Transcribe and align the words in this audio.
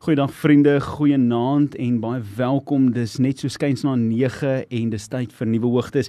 Goeiedag 0.00 0.32
vriende, 0.32 0.80
goeienaand 0.80 1.74
en 1.76 1.98
baie 2.00 2.22
welkom. 2.36 2.86
Dis 2.96 3.18
net 3.20 3.42
so 3.42 3.52
skuins 3.52 3.82
na 3.84 3.98
9 4.00 4.52
en 4.64 4.86
dis 4.94 5.08
tyd 5.12 5.34
vir 5.36 5.50
nuwe 5.52 5.68
hoogtes. 5.74 6.08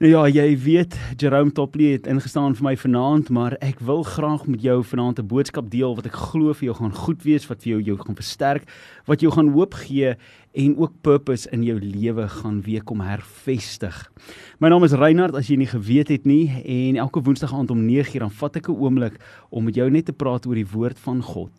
Nou 0.00 0.08
ja, 0.08 0.22
jy 0.32 0.54
weet 0.56 0.96
Jerome 1.20 1.52
Topley 1.52 1.90
het 1.98 2.08
ingestaan 2.08 2.56
vir 2.56 2.64
my 2.70 2.72
vanaand, 2.80 3.28
maar 3.28 3.58
ek 3.60 3.84
wil 3.84 4.00
graag 4.08 4.48
met 4.48 4.64
jou 4.64 4.78
vanaand 4.80 5.20
'n 5.20 5.28
boodskap 5.28 5.68
deel 5.68 5.92
wat 5.94 6.06
ek 6.08 6.16
glo 6.16 6.54
vir 6.54 6.72
jou 6.72 6.74
gaan 6.74 6.94
goed 6.94 7.22
wees, 7.22 7.46
wat 7.50 7.62
vir 7.62 7.72
jou 7.76 7.82
jou 7.82 7.98
gaan 8.00 8.16
versterk, 8.16 8.64
wat 9.04 9.20
jou 9.20 9.30
gaan 9.30 9.52
hoop 9.52 9.74
gee 9.74 10.16
en 10.54 10.76
ook 10.78 10.92
purpose 11.02 11.50
in 11.52 11.62
jou 11.62 11.78
lewe 11.78 12.28
gaan 12.28 12.62
weer 12.62 12.82
kom 12.82 13.00
hervestig. 13.00 14.10
My 14.58 14.68
naam 14.68 14.84
is 14.84 14.92
Reinhard 14.92 15.36
as 15.36 15.48
jy 15.48 15.56
nie 15.56 15.68
geweet 15.68 16.08
het 16.08 16.24
nie 16.24 16.48
en 16.64 16.96
elke 16.96 17.20
woensdag 17.20 17.52
aand 17.52 17.70
om 17.70 17.86
9:00 17.86 18.20
dan 18.20 18.30
vat 18.30 18.56
ek 18.56 18.68
'n 18.68 18.80
oomblik 18.80 19.20
om 19.50 19.64
met 19.64 19.74
jou 19.74 19.90
net 19.90 20.06
te 20.06 20.12
praat 20.12 20.46
oor 20.46 20.54
die 20.54 20.72
woord 20.72 20.98
van 20.98 21.20
God. 21.22 21.52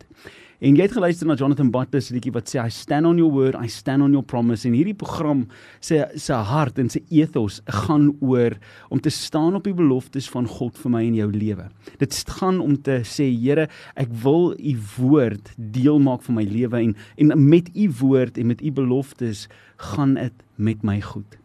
En 0.64 0.78
jy 0.78 0.86
het 0.86 0.94
geluister 0.96 1.28
na 1.28 1.34
Jonathan 1.36 1.68
Butler 1.68 2.00
se 2.00 2.14
liedjie 2.14 2.30
wat 2.32 2.48
sê 2.48 2.56
I 2.56 2.70
stand 2.72 3.04
on 3.04 3.18
your 3.20 3.28
word, 3.34 3.56
I 3.60 3.68
stand 3.68 4.00
on 4.00 4.14
your 4.16 4.24
promise. 4.24 4.64
En 4.64 4.72
hierdie 4.72 4.96
program 4.96 5.42
sê 5.84 5.98
sy 6.16 6.38
hart 6.48 6.80
en 6.80 6.88
sy 6.88 7.02
ethos 7.12 7.58
gaan 7.82 8.06
oor 8.24 8.56
om 8.88 9.02
te 9.04 9.12
staan 9.12 9.58
op 9.58 9.68
die 9.68 9.76
beloftes 9.76 10.30
van 10.32 10.48
God 10.48 10.80
vir 10.80 10.94
my 10.96 11.04
en 11.04 11.20
jou 11.20 11.28
lewe. 11.34 11.68
Dit 12.00 12.16
gaan 12.38 12.62
om 12.64 12.78
te 12.80 13.02
sê 13.04 13.28
Here, 13.34 13.68
ek 14.00 14.08
wil 14.24 14.54
u 14.56 14.74
woord 14.96 15.52
deel 15.76 16.00
maak 16.00 16.24
van 16.24 16.40
my 16.40 16.48
lewe 16.48 16.80
en 16.80 16.96
en 17.20 17.36
met 17.44 17.68
u 17.76 17.90
woord 18.00 18.40
en 18.40 18.54
met 18.54 18.64
u 18.64 18.72
beloftes 18.72 19.50
gaan 19.92 20.16
dit 20.16 20.44
met 20.56 20.80
my 20.80 21.02
goed. 21.04 21.43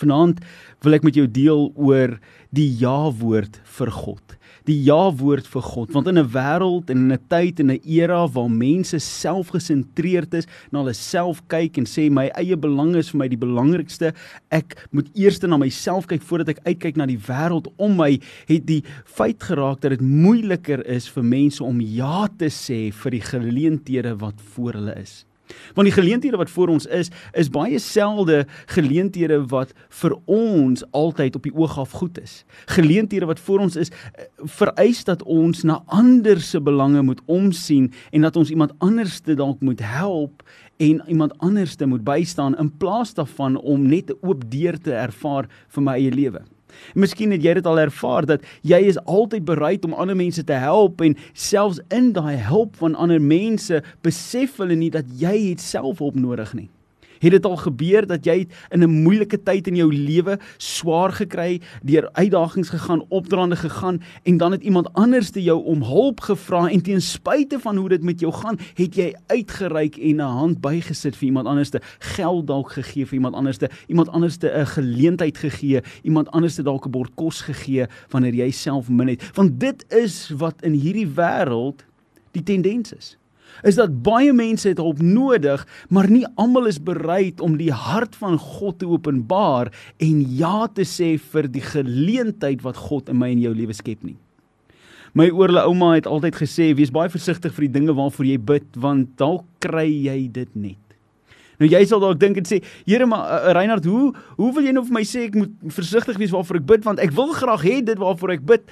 Vanaand 0.00 0.40
wil 0.84 0.96
ek 0.96 1.04
met 1.06 1.16
jou 1.18 1.26
deel 1.26 1.70
oor 1.74 2.16
die 2.54 2.68
ja 2.80 3.10
woord 3.10 3.60
vir 3.76 3.90
God. 3.92 4.34
Die 4.66 4.78
ja 4.82 5.10
woord 5.14 5.46
vir 5.46 5.62
God 5.62 5.92
want 5.94 6.08
in 6.10 6.18
'n 6.18 6.32
wêreld 6.32 6.90
en 6.90 6.98
in 6.98 7.12
'n 7.12 7.26
tyd 7.28 7.60
en 7.60 7.70
'n 7.70 7.80
era 7.84 8.26
waar 8.26 8.50
mense 8.50 8.98
selfgesentreerd 8.98 10.34
is 10.34 10.46
na 10.72 10.80
hulle 10.80 10.94
self 10.94 11.42
kyk 11.48 11.78
en 11.78 11.86
sê 11.86 12.10
my 12.10 12.26
eie 12.34 12.56
belang 12.56 12.96
is 12.96 13.10
vir 13.10 13.18
my 13.18 13.28
die 13.28 13.44
belangrikste. 13.46 14.12
Ek 14.50 14.74
moet 14.90 15.08
eers 15.14 15.40
na 15.42 15.56
myself 15.56 16.06
kyk 16.06 16.22
voordat 16.22 16.48
ek 16.48 16.64
uitkyk 16.66 16.96
na 16.96 17.06
die 17.06 17.18
wêreld 17.18 17.68
om 17.78 17.96
my 17.96 18.18
het 18.48 18.66
die 18.66 18.82
feit 19.04 19.40
geraak 19.42 19.80
dat 19.80 19.90
dit 19.90 20.00
moeiliker 20.00 20.84
is 20.86 21.08
vir 21.08 21.22
mense 21.22 21.62
om 21.62 21.80
ja 21.80 22.26
te 22.26 22.46
sê 22.46 22.92
vir 22.92 23.10
die 23.10 23.22
geleenthede 23.22 24.18
wat 24.18 24.40
voor 24.54 24.72
hulle 24.72 24.98
is 24.98 25.24
Want 25.74 25.88
die 25.88 25.96
geleenthede 25.96 26.36
wat 26.36 26.50
voor 26.50 26.68
ons 26.68 26.86
is, 26.86 27.10
is 27.32 27.50
baie 27.50 27.78
selde 27.78 28.46
geleenthede 28.66 29.46
wat 29.46 29.72
vir 29.88 30.16
ons 30.24 30.84
altyd 30.90 31.36
op 31.36 31.42
die 31.42 31.54
oog 31.54 31.78
af 31.78 31.90
goed 31.90 32.20
is. 32.20 32.44
Geleenthede 32.66 33.26
wat 33.26 33.40
voor 33.40 33.58
ons 33.58 33.76
is, 33.76 33.90
eh, 33.90 34.24
vereis 34.36 35.04
dat 35.04 35.22
ons 35.22 35.62
na 35.62 35.82
ander 35.86 36.40
se 36.40 36.60
belange 36.60 37.02
moet 37.02 37.20
omsien 37.26 37.92
en 38.10 38.20
dat 38.20 38.36
ons 38.36 38.50
iemand 38.50 38.72
anders 38.78 39.20
te 39.20 39.34
dalk 39.34 39.60
moet 39.60 39.80
help 39.80 40.42
en 40.76 41.02
iemand 41.06 41.38
anders 41.38 41.74
te 41.74 41.86
moet 41.86 42.04
bystaan 42.04 42.56
in 42.56 42.76
plaas 42.76 43.14
daarvan 43.14 43.56
om 43.56 43.88
net 43.88 44.10
'n 44.10 44.18
oop 44.20 44.50
deur 44.50 44.78
te 44.78 44.92
ervaar 44.92 45.48
vir 45.68 45.82
my 45.82 45.92
eie 45.92 46.10
lewe. 46.10 46.55
Miskien 46.94 47.32
het 47.34 47.44
jy 47.44 47.56
dit 47.58 47.66
al 47.66 47.80
ervaar 47.86 48.26
dat 48.26 48.46
jy 48.66 48.80
is 48.90 49.00
altyd 49.04 49.44
bereid 49.44 49.84
om 49.84 49.94
ander 49.94 50.16
mense 50.16 50.44
te 50.44 50.58
help 50.60 51.00
en 51.00 51.16
selfs 51.32 51.80
in 51.94 52.12
daai 52.16 52.36
hulp 52.48 52.76
van 52.80 52.94
ander 52.94 53.20
mense 53.22 53.82
besef 54.06 54.56
hulle 54.62 54.76
nie 54.78 54.90
dat 54.90 55.10
jy 55.20 55.36
het 55.50 55.60
self 55.60 55.98
hulp 55.98 56.18
nodig 56.20 56.54
nie. 56.54 56.70
Het 57.18 57.30
dit 57.30 57.44
al 57.44 57.56
gebeur 57.56 58.06
dat 58.06 58.24
jy 58.24 58.46
in 58.70 58.82
'n 58.82 59.02
moeilike 59.02 59.42
tyd 59.42 59.66
in 59.66 59.76
jou 59.76 59.94
lewe 59.94 60.38
swaar 60.56 61.12
gekry, 61.12 61.60
deur 61.82 62.08
uitdagings 62.12 62.68
gegaan, 62.68 63.04
opdraande 63.08 63.56
gegaan 63.56 64.02
en 64.22 64.36
dan 64.36 64.52
het 64.52 64.62
iemand 64.62 64.92
anders 64.92 65.30
te 65.30 65.42
jou 65.42 65.64
om 65.64 65.82
hulp 65.82 66.20
gevra 66.20 66.68
en 66.68 66.82
ten 66.82 67.02
spyte 67.02 67.58
van 67.60 67.76
hoe 67.76 67.88
dit 67.88 68.02
met 68.02 68.20
jou 68.20 68.32
gaan, 68.32 68.58
het 68.74 68.94
jy 68.94 69.14
uitgereik 69.26 69.96
en 69.96 70.16
'n 70.16 70.20
hand 70.20 70.60
bygesit 70.60 71.16
vir 71.16 71.26
iemand 71.26 71.46
anders 71.46 71.70
te 71.70 71.80
geld 71.98 72.46
dalk 72.46 72.72
gegee 72.72 73.06
vir 73.06 73.14
iemand 73.14 73.34
anders 73.34 73.56
te 73.56 73.68
iemand 73.86 74.08
anders 74.08 74.36
te 74.36 74.48
'n 74.48 74.66
geleentheid 74.66 75.38
gegee, 75.38 75.80
iemand 76.02 76.30
anders 76.30 76.54
te 76.54 76.62
dalk 76.62 76.86
'n 76.86 76.90
bord 76.90 77.14
kos 77.14 77.40
gegee 77.40 77.86
wanneer 78.10 78.34
jy 78.34 78.50
self 78.50 78.88
min 78.88 79.08
het. 79.08 79.30
Want 79.34 79.60
dit 79.60 79.84
is 79.88 80.32
wat 80.36 80.62
in 80.62 80.72
hierdie 80.72 81.06
wêreld 81.06 81.84
die 82.32 82.42
tendens 82.42 82.92
is 82.92 83.16
is 83.62 83.78
dat 83.78 84.02
baie 84.04 84.32
mense 84.36 84.68
het 84.68 84.82
hulp 84.82 85.00
nodig, 85.02 85.64
maar 85.88 86.10
nie 86.10 86.26
almal 86.36 86.68
is 86.70 86.82
bereid 86.82 87.40
om 87.40 87.56
die 87.60 87.72
hart 87.72 88.16
van 88.20 88.38
God 88.38 88.80
te 88.82 88.88
openbaar 88.90 89.72
en 90.02 90.22
ja 90.36 90.66
te 90.66 90.84
sê 90.88 91.14
vir 91.32 91.48
die 91.52 91.64
geleentheid 91.64 92.64
wat 92.66 92.76
God 92.88 93.08
in 93.12 93.20
my 93.20 93.30
en 93.32 93.44
jou 93.44 93.54
lewe 93.56 93.76
skep 93.76 94.02
nie. 94.04 94.16
My 95.16 95.30
oorle 95.32 95.62
ouma 95.64 95.94
het 95.94 96.06
altyd 96.06 96.36
gesê 96.36 96.72
wees 96.76 96.92
baie 96.92 97.08
versigtig 97.08 97.54
vir 97.56 97.68
die 97.68 97.76
dinge 97.78 97.94
waarvoor 97.96 98.26
jy 98.28 98.36
bid 98.36 98.74
want 98.76 99.14
dalk 99.16 99.46
kry 99.64 99.88
jy 99.88 100.26
dit 100.28 100.50
net. 100.52 100.82
Nou 101.56 101.68
jy 101.72 101.80
sal 101.88 102.02
dalk 102.02 102.18
dink 102.20 102.36
en 102.40 102.48
sê, 102.48 102.58
Here 102.84 103.06
maar 103.08 103.24
uh, 103.24 103.54
Reinhard, 103.56 103.86
hoe 103.88 104.12
hoe 104.36 104.50
wil 104.52 104.66
jy 104.66 104.74
nou 104.76 104.84
vir 104.84 104.98
my 104.98 105.04
sê 105.08 105.24
ek 105.30 105.38
moet 105.40 105.54
versigtig 105.72 106.20
wees 106.20 106.34
waarvoor 106.34 106.60
ek 106.60 106.68
bid 106.68 106.84
want 106.84 107.00
ek 107.00 107.16
wil 107.16 107.32
graag 107.36 107.64
hê 107.64 107.78
dit 107.86 108.02
waarvoor 108.02 108.36
ek 108.36 108.44
bid 108.48 108.68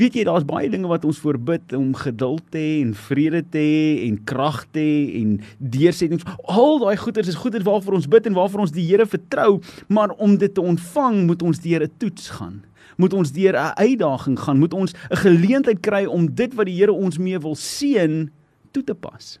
Weet 0.00 0.14
jy, 0.16 0.22
daar's 0.24 0.46
baie 0.48 0.68
dinge 0.72 0.88
wat 0.88 1.02
ons 1.04 1.18
voorbid 1.20 1.74
om 1.76 1.90
geduld 1.98 2.46
te 2.54 2.56
hê 2.56 2.76
en 2.80 2.94
vrede 2.96 3.42
te 3.52 3.60
hê 3.60 4.06
en 4.06 4.14
krag 4.24 4.62
te 4.72 4.80
hê 4.80 5.18
en 5.18 5.34
deursettings. 5.58 6.24
Al 6.48 6.80
daai 6.80 6.96
goeders 6.96 7.28
is 7.28 7.36
goeders 7.36 7.66
waarvoor 7.66 7.98
ons 7.98 8.08
bid 8.08 8.30
en 8.30 8.38
waarvoor 8.38 8.64
ons 8.64 8.72
die 8.72 8.86
Here 8.88 9.04
vertrou, 9.04 9.58
maar 9.92 10.14
om 10.16 10.38
dit 10.40 10.54
te 10.56 10.64
ontvang, 10.64 11.20
moet 11.28 11.44
ons 11.44 11.60
deur 11.60 11.84
'n 11.84 11.92
toets 12.00 12.30
gaan. 12.38 12.62
Moet 12.96 13.12
ons 13.12 13.32
deur 13.32 13.52
'n 13.52 13.76
uitdaging 13.76 14.38
gaan, 14.40 14.58
moet 14.58 14.72
ons 14.72 14.94
'n 14.94 15.16
geleentheid 15.16 15.80
kry 15.80 16.06
om 16.06 16.34
dit 16.34 16.54
wat 16.54 16.66
die 16.66 16.78
Here 16.80 16.92
ons 16.92 17.18
mee 17.18 17.38
wil 17.38 17.54
seën 17.54 18.30
toe 18.72 18.84
te 18.84 18.94
pas. 18.94 19.38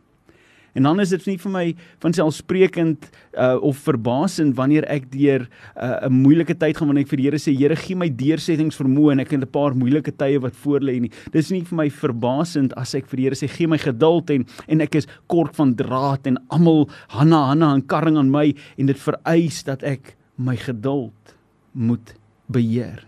En 0.74 0.82
dan 0.86 1.00
is 1.00 1.10
dit 1.10 1.26
nie 1.26 1.36
vir 1.42 1.52
my 1.52 1.64
van 2.02 2.14
selfsprekend 2.14 3.08
uh, 3.34 3.56
of 3.66 3.78
verbasend 3.86 4.54
wanneer 4.58 4.86
ek 4.92 5.08
deur 5.10 5.46
uh, 5.46 6.06
'n 6.06 6.12
uh, 6.12 6.12
moeilike 6.22 6.54
tyd 6.54 6.76
gaan 6.76 6.90
wanneer 6.90 7.04
ek 7.04 7.12
vir 7.12 7.20
die 7.22 7.26
Here 7.26 7.40
sê 7.42 7.54
Here 7.56 7.76
gee 7.76 7.96
my 7.96 8.08
deursettings 8.08 8.78
vermoë 8.78 9.12
en 9.12 9.20
ek 9.20 9.34
het 9.34 9.42
'n 9.42 9.50
paar 9.50 9.74
moeilike 9.74 10.12
tye 10.12 10.38
wat 10.38 10.54
voor 10.54 10.80
lê 10.80 11.00
nie. 11.00 11.10
Dis 11.32 11.50
nie 11.50 11.62
vir 11.64 11.76
my 11.76 11.88
verbasend 11.90 12.72
as 12.76 12.94
ek 12.94 13.06
vir 13.06 13.16
die 13.16 13.24
Here 13.24 13.36
sê 13.36 13.48
gee 13.48 13.66
my 13.66 13.78
geduld 13.78 14.30
en 14.30 14.46
en 14.68 14.80
ek 14.80 14.94
is 14.94 15.06
kort 15.26 15.56
van 15.56 15.74
draad 15.74 16.26
en 16.26 16.38
almal 16.50 16.88
hanna 17.08 17.46
hanna 17.50 17.74
en 17.74 17.82
karring 17.82 18.16
aan 18.16 18.30
my 18.30 18.54
en 18.78 18.86
dit 18.86 18.98
vereis 18.98 19.62
dat 19.64 19.82
ek 19.82 20.16
my 20.36 20.56
geduld 20.56 21.34
moet 21.72 22.14
beheer. 22.48 23.06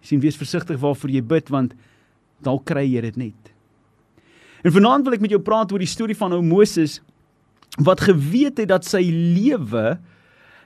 Sien 0.00 0.20
wees 0.20 0.36
versigtig 0.36 0.78
waarvoor 0.80 1.10
jy 1.10 1.22
bid 1.22 1.50
want 1.50 1.74
dalk 2.42 2.64
kry 2.64 2.84
jy 2.86 3.00
dit 3.00 3.16
net. 3.16 3.57
En 4.62 4.72
vanaand 4.72 5.06
wil 5.06 5.14
ek 5.14 5.24
met 5.24 5.34
jou 5.34 5.42
praat 5.42 5.72
oor 5.72 5.82
die 5.82 5.90
storie 5.90 6.16
van 6.18 6.34
ou 6.34 6.42
Moses 6.42 6.98
wat 7.78 8.02
geweet 8.02 8.58
het 8.58 8.70
dat 8.72 8.86
sy 8.88 9.04
lewe 9.10 9.98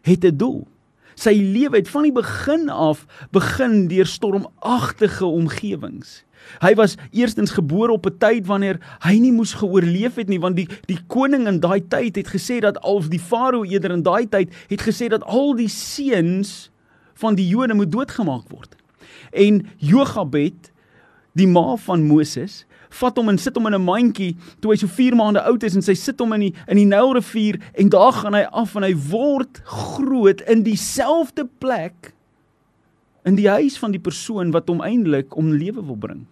het 0.03 0.25
'n 0.25 0.37
doel. 0.37 0.67
Sy 1.15 1.35
lewe 1.37 1.77
het 1.77 1.89
van 1.89 2.03
die 2.03 2.13
begin 2.13 2.69
af 2.69 3.07
begin 3.31 3.89
deur 3.89 4.07
stormagtige 4.07 5.27
omgewings. 5.27 6.25
Hy 6.61 6.75
was 6.75 6.97
eerstens 7.13 7.51
gebore 7.51 7.93
op 7.93 8.07
'n 8.07 8.19
tyd 8.19 8.47
wanneer 8.47 8.81
hy 9.01 9.19
nie 9.19 9.33
moes 9.33 9.55
geoorleef 9.55 10.15
het 10.15 10.29
nie 10.29 10.41
want 10.41 10.57
die 10.57 10.69
die 10.87 10.99
koning 11.07 11.47
in 11.47 11.61
daai 11.61 11.81
tyd 11.89 12.17
het 12.17 12.29
gesê 12.29 12.61
dat 12.61 12.81
al 12.81 13.09
die 13.09 13.21
farao 13.21 13.65
eerder 13.65 13.91
in 13.91 14.03
daai 14.03 14.27
tyd 14.27 14.53
het 14.69 14.83
gesê 14.83 15.09
dat 15.09 15.25
al 15.25 15.55
die 15.55 15.69
seuns 15.69 16.71
van 17.15 17.35
die 17.35 17.49
Jode 17.49 17.75
moet 17.75 17.93
doodgemaak 17.93 18.49
word. 18.49 18.77
En 19.33 19.67
Jogabed, 19.77 20.73
die 21.33 21.47
ma 21.47 21.77
van 21.77 22.03
Moses, 22.07 22.67
vat 23.01 23.17
hom 23.17 23.31
en 23.33 23.39
sit 23.41 23.57
hom 23.57 23.67
in 23.67 23.75
'n 23.75 23.85
mandjie 23.85 24.37
toe 24.61 24.73
hy 24.73 24.77
so 24.77 24.87
4 24.87 25.17
maande 25.17 25.43
oud 25.43 25.63
is 25.63 25.77
en 25.77 25.83
sy 25.83 25.95
sit 25.95 26.21
hom 26.21 26.33
in 26.33 26.41
die 26.41 26.55
in 26.69 26.77
die 26.77 26.89
Nylrivier 26.89 27.61
en 27.75 27.89
daar 27.89 28.13
gaan 28.13 28.35
hy 28.35 28.45
af 28.53 28.77
en 28.77 28.83
hy 28.83 28.95
word 28.95 29.63
groot 29.65 30.41
in 30.43 30.63
dieselfde 30.63 31.49
plek 31.59 32.13
in 33.25 33.37
die 33.37 33.49
huis 33.49 33.79
van 33.79 33.93
die 33.93 34.03
persoon 34.03 34.53
wat 34.53 34.69
hom 34.69 34.81
eintlik 34.83 35.37
om 35.37 35.53
lewe 35.53 35.83
wil 35.83 35.97
bring. 35.97 36.27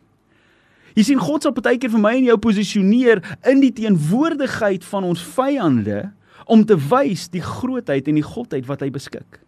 Jy 0.98 1.04
sien 1.06 1.20
God 1.22 1.42
sal 1.42 1.54
partykeer 1.54 1.92
vir 1.92 2.02
my 2.02 2.16
en 2.18 2.24
jou 2.24 2.38
posisioneer 2.38 3.22
in 3.46 3.60
die 3.60 3.72
teenwoordigheid 3.72 4.84
van 4.84 5.04
ons 5.04 5.22
vyande 5.22 6.10
om 6.50 6.64
te 6.66 6.74
wys 6.90 7.28
die 7.30 7.44
grootheid 7.44 8.08
en 8.10 8.18
die 8.18 8.26
godheid 8.26 8.66
wat 8.66 8.82
hy 8.82 8.90
beskik. 8.90 9.38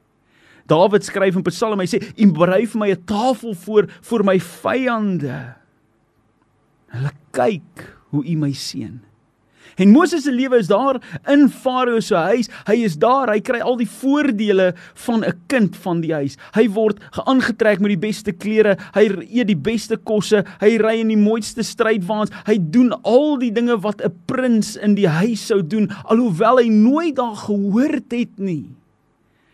Dawid 0.71 1.03
skryf 1.03 1.35
in 1.35 1.43
Psalm 1.49 1.81
hy 1.83 1.89
sê: 1.91 1.99
"U 1.99 2.31
berei 2.33 2.67
vir 2.67 2.79
my 2.79 2.91
'n 2.91 3.05
tafel 3.05 3.55
voor 3.55 3.89
voor 4.01 4.25
my 4.25 4.39
vyande." 4.39 5.62
Hulle 6.93 7.15
kyk 7.33 7.89
hoe 8.13 8.25
u 8.25 8.37
my 8.37 8.53
seën. 8.53 9.01
En 9.77 9.89
Moses 9.89 10.23
se 10.23 10.33
lewe 10.33 10.59
is 10.61 10.67
daar 10.67 10.99
in 11.29 11.49
Farao 11.49 12.01
se 12.01 12.15
huis. 12.15 12.51
Hy 12.69 12.77
is 12.85 12.99
daar, 13.01 13.31
hy 13.33 13.41
kry 13.45 13.63
al 13.65 13.79
die 13.81 13.89
voordele 13.89 14.73
van 15.07 15.25
'n 15.25 15.33
kind 15.49 15.77
van 15.77 16.01
die 16.01 16.13
huis. 16.13 16.37
Hy 16.55 16.69
word 16.69 17.01
aangetrek 17.25 17.81
met 17.81 17.89
die 17.89 18.07
beste 18.09 18.33
klere, 18.33 18.77
hy 18.95 19.09
eet 19.31 19.47
die 19.47 19.57
beste 19.57 19.97
kosse, 19.97 20.45
hy 20.61 20.77
ry 20.77 21.01
in 21.01 21.09
die 21.09 21.17
mooiste 21.17 21.63
strydwaans. 21.63 22.31
Hy 22.47 22.59
doen 22.61 22.93
al 23.03 23.39
die 23.39 23.53
dinge 23.53 23.81
wat 23.81 24.03
'n 24.05 24.13
prins 24.27 24.77
in 24.77 24.95
die 24.95 25.09
huis 25.09 25.47
sou 25.47 25.63
doen, 25.63 25.91
alhoewel 26.05 26.59
hy 26.59 26.69
nooit 26.69 27.17
daar 27.17 27.37
gehoord 27.37 28.13
het 28.13 28.39
nie. 28.39 28.82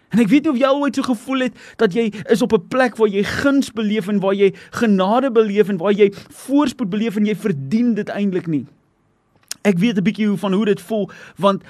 En 0.08 0.22
ek 0.22 0.28
weet 0.28 0.46
nie 0.46 0.52
of 0.52 0.60
jy 0.60 0.70
ooit 0.72 0.96
so 0.96 1.02
gevoel 1.04 1.46
het 1.48 1.58
dat 1.76 1.92
jy 1.92 2.08
is 2.32 2.42
op 2.42 2.52
'n 2.56 2.68
plek 2.68 2.96
waar 2.96 3.08
jy 3.08 3.22
guns 3.22 3.72
beleef 3.72 4.08
en 4.08 4.20
waar 4.20 4.34
jy 4.34 4.52
genade 4.70 5.30
beleef 5.30 5.68
en 5.68 5.76
waar 5.76 5.92
jy 5.92 6.12
voorspoed 6.46 6.90
beleef 6.90 7.16
en 7.16 7.26
jy 7.26 7.36
verdien 7.36 7.94
dit 7.94 8.08
eintlik 8.08 8.46
nie. 8.46 8.66
ek 9.62 9.78
weet 9.78 9.98
'n 9.98 10.02
bietjie 10.02 10.26
hoe 10.26 10.38
van 10.38 10.52
hoe 10.52 10.64
dit 10.64 10.80
voel 10.80 11.10
want 11.36 11.62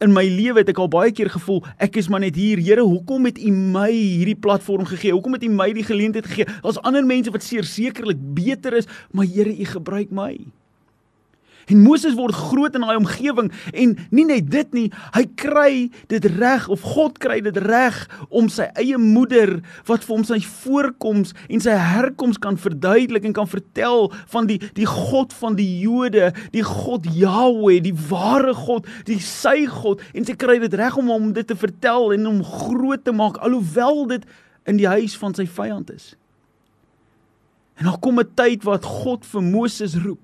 in 0.00 0.12
my 0.12 0.24
lewe 0.24 0.58
het 0.58 0.68
ek 0.68 0.78
al 0.78 0.88
baie 0.88 1.12
keer 1.12 1.30
gevoel 1.30 1.64
ek 1.78 1.96
is 1.96 2.08
maar 2.08 2.20
net 2.20 2.36
hier 2.36 2.58
Here 2.58 2.82
hoekom 2.82 3.24
het 3.24 3.38
U 3.38 3.50
my 3.50 3.92
hierdie 3.92 4.38
platform 4.38 4.84
gegee? 4.84 5.12
Hoekom 5.12 5.32
het 5.32 5.44
U 5.44 5.48
my 5.48 5.72
die 5.72 5.84
geleentheid 5.84 6.26
gegee? 6.26 6.46
Daar's 6.62 6.80
ander 6.82 7.04
mense 7.06 7.30
wat 7.30 7.42
sekerlik 7.42 8.18
beter 8.34 8.72
is 8.72 8.86
maar 9.12 9.26
Here 9.26 9.50
U 9.50 9.64
gebruik 9.64 10.10
my 10.10 10.38
En 11.68 11.82
Moses 11.84 12.16
word 12.16 12.36
groot 12.36 12.74
in 12.76 12.84
daai 12.84 12.96
omgewing 12.96 13.50
en 13.76 13.94
nie 14.14 14.24
net 14.28 14.48
dit 14.52 14.76
nie, 14.76 14.86
hy 15.12 15.24
kry 15.40 15.72
dit 16.08 16.28
reg 16.38 16.68
of 16.72 16.84
God 16.94 17.18
kry 17.20 17.38
dit 17.44 17.56
reg 17.66 17.98
om 18.28 18.48
sy 18.52 18.70
eie 18.80 18.96
moeder 19.00 19.58
wat 19.88 20.06
vir 20.06 20.14
hom 20.14 20.24
sy 20.24 20.38
voorkoms 20.64 21.34
en 21.48 21.64
sy 21.64 21.76
herkoms 21.76 22.40
kan 22.40 22.56
verduidelik 22.60 23.28
en 23.28 23.36
kan 23.36 23.50
vertel 23.50 24.08
van 24.32 24.48
die 24.48 24.60
die 24.78 24.88
God 24.88 25.34
van 25.36 25.58
die 25.58 25.68
Jode, 25.82 26.30
die 26.54 26.64
God 26.64 27.06
Jahweh, 27.12 27.80
die 27.84 27.96
ware 28.08 28.54
God, 28.56 28.88
die 29.08 29.20
sy 29.22 29.66
God 29.68 30.02
en 30.14 30.24
sy 30.28 30.36
kry 30.40 30.58
dit 30.62 30.76
reg 30.78 30.96
om 31.00 31.12
hom 31.12 31.32
dit 31.36 31.46
te 31.48 31.56
vertel 31.58 32.14
en 32.16 32.30
hom 32.30 32.40
groot 32.46 33.04
te 33.04 33.12
maak 33.12 33.36
alhoewel 33.44 34.06
dit 34.14 34.24
in 34.68 34.80
die 34.80 34.88
huis 34.88 35.16
van 35.20 35.36
sy 35.36 35.46
vyand 35.48 35.92
is. 35.92 36.14
En 37.78 37.86
dan 37.86 38.00
kom 38.00 38.18
'n 38.18 38.34
tyd 38.34 38.64
wat 38.64 38.84
God 38.84 39.26
vir 39.26 39.42
Moses 39.42 39.94
roep 39.94 40.18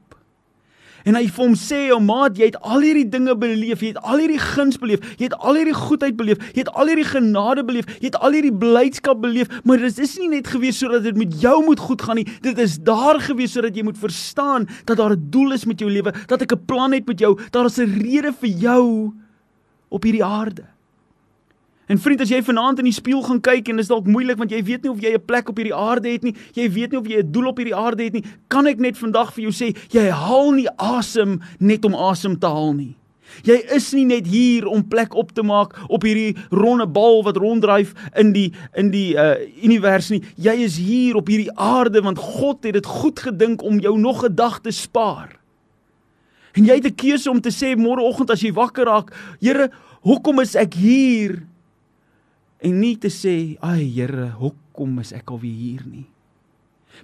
En 1.04 1.18
hy 1.18 1.26
vir 1.28 1.44
hom 1.44 1.54
sê, 1.54 1.92
"O 1.92 2.00
maat, 2.00 2.38
jy 2.38 2.46
het 2.48 2.56
al 2.62 2.80
hierdie 2.80 3.08
dinge 3.08 3.34
beleef, 3.36 3.80
jy 3.80 3.92
het 3.92 4.02
al 4.02 4.18
hierdie 4.18 4.38
guns 4.40 4.78
beleef, 4.78 5.00
jy 5.18 5.24
het 5.28 5.34
al 5.38 5.54
hierdie 5.54 5.74
goedheid 5.76 6.16
beleef, 6.16 6.38
jy 6.54 6.64
het 6.64 6.72
al 6.72 6.86
hierdie 6.86 7.04
genade 7.04 7.64
beleef, 7.64 7.84
jy 8.00 8.06
het 8.06 8.16
al 8.16 8.32
hierdie 8.32 8.52
blydskap 8.52 9.20
beleef, 9.20 9.48
maar 9.64 9.76
dit 9.76 9.98
is 9.98 10.18
nie 10.18 10.28
net 10.28 10.46
gewees 10.46 10.78
sodat 10.78 11.02
dit 11.02 11.16
met 11.16 11.40
jou 11.40 11.64
moet 11.64 11.78
goed 11.78 12.02
gaan 12.02 12.16
nie. 12.16 12.28
Dit 12.40 12.58
is 12.58 12.78
daar 12.78 13.20
gewees 13.20 13.52
sodat 13.52 13.76
jy 13.76 13.82
moet 13.82 13.98
verstaan 13.98 14.66
dat 14.86 14.96
daar 14.96 15.12
'n 15.12 15.30
doel 15.30 15.52
is 15.52 15.66
met 15.66 15.78
jou 15.78 15.90
lewe, 15.90 16.12
dat 16.26 16.42
ek 16.42 16.52
'n 16.52 16.64
plan 16.66 16.92
het 16.92 17.06
met 17.06 17.18
jou, 17.18 17.38
daar 17.50 17.66
is 17.66 17.78
'n 17.78 18.00
rede 18.00 18.32
vir 18.32 18.48
jou 18.48 19.12
op 19.90 20.02
hierdie 20.02 20.24
aarde." 20.24 20.73
En 21.86 21.98
vriend, 22.00 22.20
as 22.20 22.30
jy 22.32 22.40
vanaand 22.42 22.80
in 22.80 22.88
die 22.88 22.96
spieël 22.96 23.22
gaan 23.26 23.40
kyk 23.44 23.68
en 23.68 23.76
dit 23.76 23.84
is 23.84 23.92
dalk 23.92 24.06
moeilik 24.08 24.38
want 24.40 24.52
jy 24.54 24.62
weet 24.64 24.82
nie 24.86 24.90
of 24.90 25.00
jy 25.00 25.12
'n 25.14 25.24
plek 25.26 25.48
op 25.48 25.56
hierdie 25.56 25.74
aarde 25.76 26.08
het 26.08 26.22
nie, 26.22 26.34
jy 26.54 26.70
weet 26.70 26.90
nie 26.92 27.00
of 27.00 27.06
jy 27.06 27.18
'n 27.20 27.32
doel 27.32 27.46
op 27.52 27.58
hierdie 27.58 27.76
aarde 27.76 28.04
het 28.04 28.12
nie, 28.12 28.24
kan 28.48 28.66
ek 28.66 28.78
net 28.80 28.96
vandag 28.96 29.34
vir 29.34 29.44
jou 29.44 29.52
sê, 29.52 29.76
jy 29.92 30.08
haal 30.08 30.52
nie 30.52 30.68
asem 30.78 31.40
net 31.60 31.84
om 31.84 31.94
asem 31.94 32.38
te 32.38 32.46
haal 32.46 32.72
nie. 32.72 32.96
Jy 33.42 33.56
is 33.74 33.92
nie 33.92 34.04
net 34.04 34.26
hier 34.26 34.66
om 34.66 34.84
plek 34.88 35.14
op 35.14 35.32
te 35.32 35.42
maak 35.42 35.74
op 35.88 36.02
hierdie 36.02 36.36
ronde 36.50 36.86
bal 36.86 37.22
wat 37.22 37.36
ronddryf 37.36 37.94
in 38.16 38.32
die 38.32 38.52
in 38.76 38.90
die 38.90 39.14
uh 39.14 39.34
univers 39.62 40.10
nie. 40.10 40.22
Jy 40.36 40.54
is 40.64 40.76
hier 40.76 41.16
op 41.16 41.28
hierdie 41.28 41.52
aarde 41.56 42.02
want 42.04 42.18
God 42.18 42.64
het 42.64 42.74
dit 42.74 42.86
goed 42.86 43.18
gedink 43.18 43.62
om 43.62 43.80
jou 43.80 43.98
nog 43.98 44.24
'n 44.24 44.34
dag 44.34 44.60
te 44.60 44.70
spaar. 44.70 45.40
En 46.54 46.64
jy 46.64 46.74
het 46.74 46.86
'n 46.86 46.94
keuse 46.94 47.30
om 47.30 47.40
te 47.40 47.50
sê 47.50 47.74
môreoggend 47.76 48.30
as 48.30 48.40
jy 48.40 48.52
wakker 48.52 48.84
raak, 48.84 49.12
Here, 49.40 49.70
hoekom 50.02 50.40
is 50.40 50.54
ek 50.54 50.74
hier? 50.74 51.42
En 52.64 52.80
nie 52.80 52.96
te 52.96 53.08
sê, 53.12 53.56
"Ag 53.60 53.78
Here, 53.78 54.32
hoekom 54.40 54.98
is 54.98 55.12
ek 55.12 55.30
alweer 55.30 55.54
hier 55.54 55.84
nie?" 55.86 56.06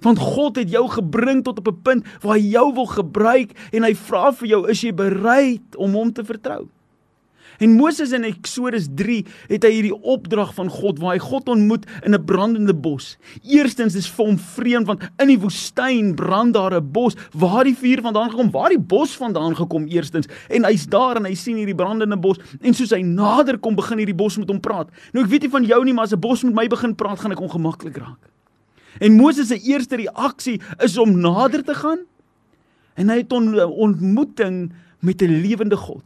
Want 0.01 0.19
God 0.19 0.55
het 0.55 0.69
jou 0.71 0.87
gebring 0.87 1.43
tot 1.43 1.59
op 1.59 1.67
'n 1.67 1.81
punt 1.83 2.05
waar 2.21 2.37
hy 2.37 2.51
jou 2.51 2.73
wil 2.73 2.87
gebruik 2.87 3.51
en 3.73 3.83
hy 3.83 3.93
vra 3.93 4.31
vir 4.31 4.47
jou, 4.47 4.69
"Is 4.69 4.81
jy 4.81 4.91
bereid 4.91 5.75
om 5.75 5.93
hom 5.93 6.11
te 6.13 6.23
vertrou?" 6.23 6.67
En 7.61 7.75
Moses 7.77 8.09
in 8.11 8.23
Eksodus 8.25 8.87
3 8.97 9.19
het 9.51 9.65
hy 9.67 9.69
hierdie 9.75 9.97
opdrag 10.01 10.55
van 10.57 10.69
God 10.73 10.97
waar 11.01 11.13
hy 11.13 11.21
God 11.21 11.49
ontmoet 11.51 11.83
in 12.01 12.15
'n 12.17 12.25
brandende 12.25 12.73
bos. 12.73 13.17
Eerstens 13.45 13.95
is 13.95 14.09
vir 14.09 14.25
hom 14.25 14.37
vreemd 14.37 14.87
want 14.87 15.03
in 15.21 15.27
die 15.27 15.37
woestyn 15.37 16.15
brand 16.15 16.53
daar 16.53 16.73
'n 16.73 16.91
bos. 16.91 17.13
Waar 17.37 17.63
die 17.63 17.77
vuur 17.77 18.01
vandaan 18.01 18.31
gekom? 18.31 18.51
Waar 18.51 18.69
die 18.69 18.79
bos 18.79 19.15
vandaan 19.15 19.55
gekom 19.55 19.85
eerstens? 19.85 20.27
En 20.49 20.65
hy's 20.65 20.87
daar 20.87 21.15
en 21.15 21.25
hy 21.25 21.35
sien 21.35 21.55
hierdie 21.55 21.75
brandende 21.75 22.17
bos 22.17 22.37
en 22.61 22.73
soos 22.73 22.89
hy 22.89 23.01
nader 23.01 23.59
kom 23.59 23.75
begin 23.75 23.97
hierdie 23.97 24.15
bos 24.15 24.37
met 24.37 24.49
hom 24.49 24.59
praat. 24.59 24.89
Nou 25.13 25.23
ek 25.23 25.29
weet 25.29 25.41
nie 25.41 25.49
van 25.49 25.63
jou 25.63 25.83
nie, 25.83 25.93
maar 25.93 26.05
as 26.05 26.13
'n 26.13 26.19
bos 26.19 26.43
met 26.43 26.53
my 26.53 26.67
begin 26.67 26.95
praat, 26.95 27.19
gaan 27.19 27.31
ek 27.31 27.41
ongemaklik 27.41 27.97
raak. 27.97 28.29
En 28.99 29.15
Moses 29.15 29.47
se 29.47 29.59
eerste 29.59 29.95
reaksie 29.95 30.61
is 30.79 30.97
om 30.97 31.19
nader 31.19 31.63
te 31.63 31.75
gaan 31.75 31.99
en 32.95 33.09
hy 33.09 33.17
het 33.17 33.31
'n 33.31 33.59
ontmoeting 33.59 34.73
met 34.99 35.21
'n 35.21 35.41
lewende 35.41 35.77
God. 35.77 36.03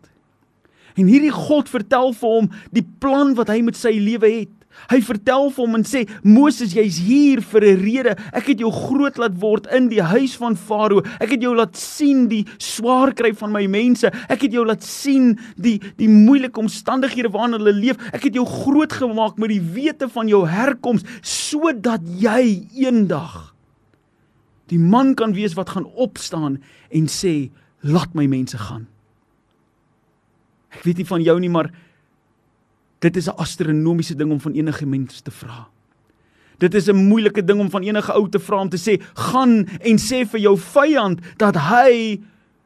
En 0.96 1.10
hierdie 1.12 1.34
God 1.34 1.70
vertel 1.70 2.14
vir 2.16 2.38
hom 2.38 2.52
die 2.76 2.86
plan 3.04 3.34
wat 3.36 3.52
hy 3.52 3.62
met 3.66 3.76
sy 3.80 3.98
lewe 4.00 4.32
het. 4.32 4.54
Hy 4.92 5.00
vertel 5.08 5.50
vir 5.54 5.64
hom 5.64 5.78
en 5.78 5.86
sê: 5.88 6.04
"Moses, 6.24 6.76
jy's 6.76 7.00
hier 7.00 7.42
vir 7.42 7.64
'n 7.64 7.80
rede. 7.80 8.16
Ek 8.34 8.48
het 8.52 8.60
jou 8.60 8.72
groot 8.72 9.18
laat 9.18 9.40
word 9.40 9.68
in 9.72 9.88
die 9.90 10.02
huis 10.02 10.36
van 10.36 10.56
Farao. 10.56 11.02
Ek 11.20 11.32
het 11.32 11.42
jou 11.42 11.56
laat 11.56 11.76
sien 11.76 12.28
die 12.28 12.46
swaar 12.60 13.14
kry 13.14 13.34
van 13.34 13.52
my 13.52 13.68
mense. 13.68 14.12
Ek 14.30 14.42
het 14.42 14.52
jou 14.52 14.66
laat 14.66 14.84
sien 14.84 15.40
die 15.58 15.80
die 15.98 16.10
moeilike 16.10 16.60
omstandighede 16.60 17.32
waarin 17.32 17.54
hulle 17.54 17.74
leef. 17.74 17.98
Ek 18.14 18.24
het 18.24 18.34
jou 18.34 18.46
groot 18.46 18.92
gemaak 18.92 19.38
met 19.38 19.50
die 19.50 19.62
wete 19.62 20.10
van 20.10 20.28
jou 20.28 20.46
herkoms 20.48 21.04
sodat 21.22 22.02
jy 22.20 22.68
eendag 22.76 23.56
die 24.68 24.80
man 24.80 25.14
kan 25.14 25.34
wees 25.34 25.54
wat 25.54 25.70
gaan 25.70 25.86
opstaan 25.86 26.62
en 26.90 27.08
sê: 27.08 27.52
"Laat 27.82 28.14
my 28.14 28.28
mense 28.28 28.58
gaan." 28.58 28.88
Ek 30.76 30.84
weet 30.84 30.98
nie 30.98 31.08
van 31.08 31.24
jou 31.24 31.40
nie, 31.40 31.50
maar 31.50 31.72
dit 33.00 33.16
is 33.16 33.28
'n 33.28 33.38
astronomiese 33.38 34.16
ding 34.16 34.32
om 34.32 34.40
van 34.40 34.54
enige 34.54 34.86
mens 34.86 35.22
te 35.22 35.32
vra. 35.32 35.68
Dit 36.58 36.74
is 36.74 36.88
'n 36.88 36.96
moeilike 36.96 37.44
ding 37.44 37.60
om 37.60 37.70
van 37.70 37.84
enige 37.84 38.14
ou 38.14 38.30
te 38.30 38.40
vra 38.40 38.62
om 38.62 38.70
te 38.70 38.78
sê, 38.78 39.02
"Gaan 39.14 39.68
en 39.68 39.98
sê 39.98 40.26
vir 40.26 40.40
jou 40.40 40.58
vyand 40.58 41.20
dat 41.38 41.56
hy 41.56 42.22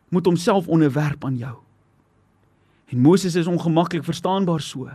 moet 0.10 0.26
homself 0.26 0.68
onderwerp 0.68 1.26
aan 1.26 1.38
jou." 1.38 1.56
En 2.92 3.00
Moses 3.00 3.36
is 3.36 3.48
ongemaklik 3.48 4.04
verstaanbaar 4.04 4.62
so. 4.62 4.90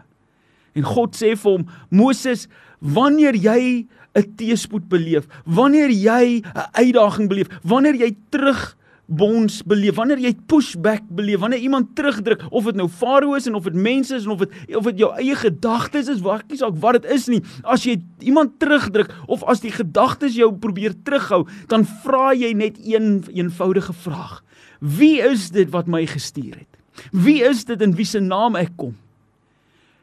En 0.75 0.83
God 0.83 1.15
sê 1.15 1.37
vir 1.37 1.51
hom, 1.51 1.67
"Moses, 1.91 2.49
wanneer 2.81 3.35
jy 3.35 3.87
'n 4.15 4.35
teëspoed 4.37 4.89
beleef, 4.89 5.27
wanneer 5.45 5.91
jy 5.91 6.43
'n 6.43 6.69
uitdaging 6.73 7.29
beleef, 7.29 7.49
wanneer 7.63 7.95
jy 7.95 8.17
terug 8.31 8.77
bons 9.07 9.61
beleef, 9.69 9.99
wanneer 9.99 10.21
jy 10.23 10.33
pushback 10.49 11.05
beleef, 11.13 11.43
wanneer 11.43 11.61
iemand 11.61 11.93
terugdruk 11.97 12.41
of 12.51 12.65
dit 12.71 12.79
nou 12.79 12.87
farao 12.89 13.35
is 13.37 13.47
en 13.49 13.59
of 13.59 13.67
dit 13.69 13.77
mense 13.77 14.15
is 14.17 14.25
en 14.25 14.33
of 14.35 14.45
dit 14.45 14.77
of 14.77 14.87
dit 14.89 15.03
jou 15.05 15.11
eie 15.21 15.37
gedagtes 15.37 16.09
is, 16.09 16.23
wat 16.25 16.49
nie 16.49 16.59
saak 16.61 16.79
wat 16.81 17.03
dit 17.03 17.11
is 17.13 17.29
nie. 17.33 17.43
As 17.63 17.85
jy 17.85 17.99
iemand 18.25 18.57
terugdruk 18.63 19.13
of 19.29 19.45
as 19.51 19.61
die 19.65 19.73
gedagtes 19.75 20.39
jou 20.39 20.51
probeer 20.57 20.97
terughou, 21.05 21.45
dan 21.69 21.85
vra 22.05 22.33
jy 22.33 22.55
net 22.57 22.81
een 22.81 23.21
eenvoudige 23.35 23.93
vraag. 23.93 24.41
Wie 24.81 25.21
is 25.23 25.51
dit 25.53 25.71
wat 25.73 25.91
my 25.91 26.05
gestuur 26.09 26.57
het? 26.57 26.71
Wie 27.13 27.43
is 27.45 27.65
dit 27.69 27.81
in 27.83 27.95
wie 27.99 28.09
se 28.09 28.21
naam 28.21 28.57
ek 28.57 28.73
kom? 28.81 28.97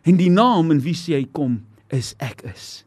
En 0.05 0.17
die 0.17 0.31
naam 0.33 0.71
in 0.73 0.81
wie 0.85 0.97
sy 0.97 1.19
hy 1.19 1.25
kom 1.33 1.61
is 1.93 2.13
ek 2.21 2.43
is. 2.49 2.83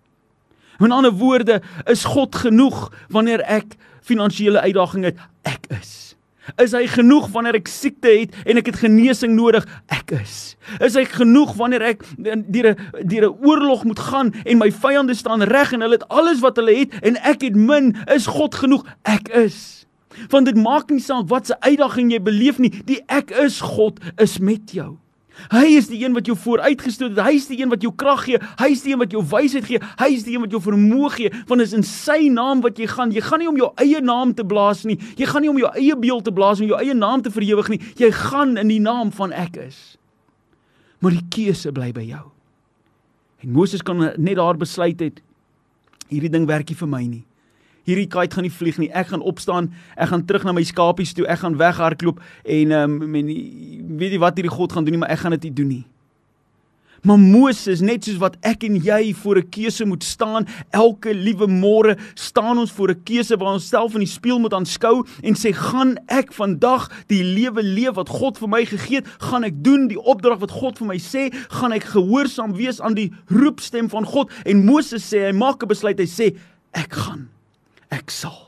In 0.82 0.92
ander 0.92 1.12
woorde, 1.14 1.60
is 1.86 2.02
God 2.04 2.34
genoeg 2.34 2.88
wanneer 3.14 3.44
ek 3.46 3.76
finansiële 4.04 4.60
uitdagings 4.60 5.12
het? 5.12 5.22
Ek 5.48 5.68
is. 5.80 6.14
Is 6.60 6.74
hy 6.76 6.84
genoeg 6.92 7.30
wanneer 7.32 7.56
ek 7.56 7.70
siekte 7.72 8.10
het 8.12 8.34
en 8.44 8.60
ek 8.60 8.68
het 8.68 8.82
genesing 8.82 9.32
nodig? 9.36 9.64
Ek 9.92 10.12
is. 10.18 10.56
Is 10.84 10.96
hy 10.98 11.06
genoeg 11.08 11.54
wanneer 11.56 11.86
ek 11.94 12.04
deur 12.20 12.74
'n 12.74 13.08
deur 13.08 13.24
'n 13.30 13.38
oorlog 13.40 13.84
moet 13.84 13.98
gaan 13.98 14.34
en 14.44 14.58
my 14.58 14.70
vyande 14.70 15.14
staan 15.14 15.42
reg 15.42 15.72
en 15.72 15.80
hulle 15.80 15.96
het 15.96 16.08
alles 16.08 16.40
wat 16.40 16.56
hulle 16.56 16.76
het 16.76 16.92
en 17.00 17.16
ek 17.24 17.40
het 17.48 17.56
min? 17.56 17.96
Is 18.06 18.26
God 18.26 18.54
genoeg? 18.54 18.84
Ek 19.02 19.28
is. 19.28 19.86
Want 20.28 20.46
dit 20.46 20.56
maak 20.56 20.90
nie 20.90 21.00
saak 21.00 21.28
wat 21.28 21.46
se 21.46 21.56
uitdaging 21.60 22.12
jy 22.12 22.20
beleef 22.22 22.58
nie, 22.58 22.70
die 22.84 23.00
ek 23.08 23.30
is 23.30 23.60
God 23.60 23.98
is 24.20 24.38
met 24.38 24.70
jou. 24.70 24.98
Hy 25.52 25.64
is 25.76 25.88
die 25.90 25.98
een 26.04 26.14
wat 26.14 26.28
jou 26.28 26.36
vooruitgestoot 26.38 27.12
het. 27.14 27.20
Hy 27.26 27.34
is 27.38 27.48
die 27.50 27.58
een 27.60 27.72
wat 27.72 27.82
jou 27.82 27.92
krag 27.96 28.24
gee. 28.26 28.38
Hy 28.60 28.68
is 28.72 28.84
die 28.84 28.94
een 28.94 29.00
wat 29.02 29.14
jou 29.14 29.22
wysheid 29.34 29.66
gee. 29.68 29.80
Hy 30.00 30.10
is 30.14 30.24
die 30.26 30.36
een 30.36 30.44
wat 30.44 30.54
jou 30.54 30.60
vermoë 30.62 31.10
gee. 31.16 31.32
Want 31.48 31.62
dit 31.62 31.66
is 31.68 31.76
in 31.76 31.86
sy 31.88 32.30
naam 32.32 32.62
wat 32.64 32.78
jy 32.80 32.88
gaan. 32.90 33.12
Jy 33.14 33.24
gaan 33.26 33.42
nie 33.42 33.50
om 33.50 33.58
jou 33.58 33.70
eie 33.82 34.00
naam 34.04 34.34
te 34.34 34.46
blaas 34.46 34.84
nie. 34.88 34.98
Jy 35.18 35.28
gaan 35.30 35.44
nie 35.44 35.52
om 35.52 35.60
jou 35.60 35.72
eie 35.74 35.98
beeld 35.98 36.24
te 36.28 36.34
blaas 36.34 36.62
en 36.62 36.70
jou 36.70 36.78
eie 36.80 36.94
naam 36.94 37.24
te 37.24 37.34
verewig 37.34 37.72
nie. 37.74 37.80
Jy 38.00 38.10
gaan 38.24 38.56
in 38.60 38.72
die 38.72 38.80
naam 38.82 39.12
van 39.14 39.34
ek 39.34 39.58
is. 39.66 39.82
Maar 41.04 41.18
die 41.18 41.26
keuse 41.34 41.74
bly 41.74 41.90
by 41.92 42.06
jou. 42.08 42.24
En 43.44 43.52
Moses 43.52 43.82
kan 43.84 44.00
net 44.00 44.36
daar 44.40 44.56
besluit 44.56 45.00
het 45.02 45.20
hierdie 46.08 46.30
ding 46.30 46.46
werk 46.48 46.68
nie 46.70 46.78
vir 46.78 46.90
my 46.90 47.02
nie 47.06 47.24
hierdie 47.84 48.08
kite 48.08 48.34
gaan 48.34 48.46
nie 48.48 48.52
vlieg 48.52 48.78
nie. 48.78 48.90
Ek 48.92 49.12
gaan 49.12 49.24
opstaan, 49.24 49.72
ek 49.96 50.08
gaan 50.12 50.26
terug 50.26 50.44
na 50.44 50.52
my 50.52 50.64
skapies 50.64 51.14
toe, 51.16 51.26
ek 51.26 51.44
gaan 51.44 51.58
weghardloop 51.60 52.22
en 52.44 52.72
ehm 52.72 53.00
um, 53.02 53.18
weet 53.98 54.16
jy 54.16 54.22
wat 54.22 54.38
hierdie 54.40 54.56
God 54.56 54.72
gaan 54.72 54.84
doen 54.84 54.96
nie, 54.96 55.02
maar 55.04 55.12
ek 55.14 55.24
gaan 55.24 55.36
dit 55.36 55.50
nie 55.50 55.56
doen 55.62 55.68
nie. 55.68 55.84
Maar 57.04 57.18
Moses, 57.20 57.82
net 57.84 58.06
soos 58.06 58.16
wat 58.16 58.38
ek 58.48 58.62
en 58.64 58.78
jy 58.80 59.12
voor 59.20 59.36
'n 59.36 59.48
keuse 59.52 59.84
moet 59.84 60.04
staan, 60.04 60.46
elke 60.70 61.12
liewe 61.12 61.46
môre 61.46 61.98
staan 62.14 62.58
ons 62.58 62.72
voor 62.72 62.90
'n 62.90 63.02
keuse 63.04 63.36
waar 63.36 63.52
ons 63.52 63.68
self 63.68 63.92
in 63.92 64.00
die 64.00 64.08
spieël 64.08 64.38
moet 64.40 64.54
aanskou 64.54 65.04
en 65.22 65.34
sê, 65.34 65.52
"Gaan 65.52 65.98
ek 66.08 66.32
vandag 66.32 66.90
die 67.06 67.22
lewe 67.22 67.62
leef 67.62 67.94
wat 67.94 68.08
God 68.08 68.38
vir 68.38 68.48
my 68.48 68.64
gegee 68.64 68.96
het? 68.96 69.06
Gaan 69.18 69.44
ek 69.44 69.62
doen 69.62 69.88
die 69.88 70.00
opdrag 70.00 70.38
wat 70.38 70.50
God 70.50 70.78
vir 70.78 70.86
my 70.86 70.96
sê? 70.96 71.30
Gaan 71.48 71.72
ek 71.72 71.84
gehoorsaam 71.84 72.54
wees 72.56 72.80
aan 72.80 72.94
die 72.94 73.12
roepstem 73.26 73.88
van 73.90 74.04
God?" 74.04 74.30
En 74.46 74.64
Moses 74.64 75.12
sê, 75.12 75.26
hy 75.26 75.32
maak 75.32 75.62
'n 75.62 75.68
besluit, 75.68 75.98
hy 75.98 76.06
sê, 76.06 76.36
"Ek 76.72 76.92
gaan." 76.94 77.33
Ek 77.94 78.10
sal. 78.12 78.44